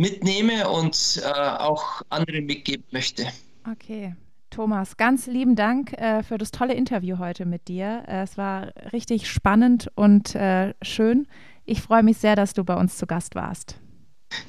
[0.00, 3.26] mitnehme und äh, auch anderen mitgeben möchte.
[3.70, 4.14] Okay.
[4.50, 8.04] Thomas, ganz lieben Dank äh, für das tolle Interview heute mit dir.
[8.08, 11.26] Äh, es war richtig spannend und äh, schön.
[11.64, 13.78] Ich freue mich sehr, dass du bei uns zu Gast warst.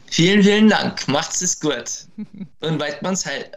[0.07, 1.07] Vielen, vielen Dank.
[1.07, 2.07] Macht's es gut.
[2.61, 3.51] und Weidmanns Heil.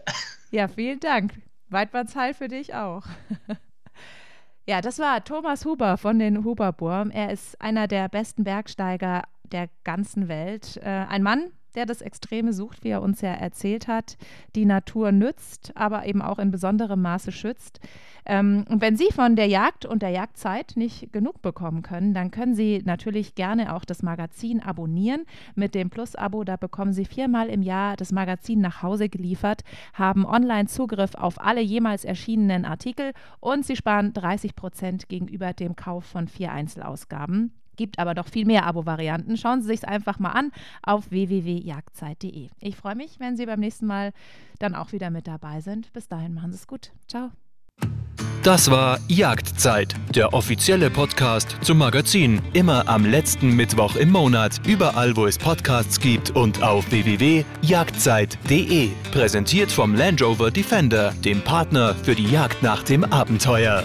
[0.50, 1.32] Ja, vielen Dank.
[1.72, 3.04] Weidmannsheil für dich auch.
[4.66, 7.10] ja, das war Thomas Huber von den Huberburm.
[7.10, 10.78] Er ist einer der besten Bergsteiger der ganzen Welt.
[10.78, 14.16] Äh, ein Mann, der das Extreme sucht, wie er uns ja erzählt hat,
[14.54, 17.80] die Natur nützt, aber eben auch in besonderem Maße schützt.
[18.24, 22.30] Ähm, und wenn Sie von der Jagd und der Jagdzeit nicht genug bekommen können, dann
[22.30, 25.24] können Sie natürlich gerne auch das Magazin abonnieren.
[25.54, 29.62] Mit dem Plus-Abo, da bekommen Sie viermal im Jahr das Magazin nach Hause geliefert,
[29.94, 36.04] haben Online-Zugriff auf alle jemals erschienenen Artikel und Sie sparen 30 Prozent gegenüber dem Kauf
[36.04, 37.52] von vier Einzelausgaben.
[37.76, 39.36] Gibt aber doch viel mehr Abo-Varianten.
[39.36, 40.52] Schauen Sie sich einfach mal an
[40.82, 42.48] auf www.jagdzeit.de.
[42.60, 44.12] Ich freue mich, wenn Sie beim nächsten Mal
[44.58, 45.92] dann auch wieder mit dabei sind.
[45.92, 46.92] Bis dahin machen Sie es gut.
[47.08, 47.30] Ciao.
[48.42, 52.42] Das war Jagdzeit, der offizielle Podcast zum Magazin.
[52.54, 58.90] Immer am letzten Mittwoch im Monat, überall, wo es Podcasts gibt und auf www.jagdzeit.de.
[59.12, 63.84] Präsentiert vom Land Rover Defender, dem Partner für die Jagd nach dem Abenteuer.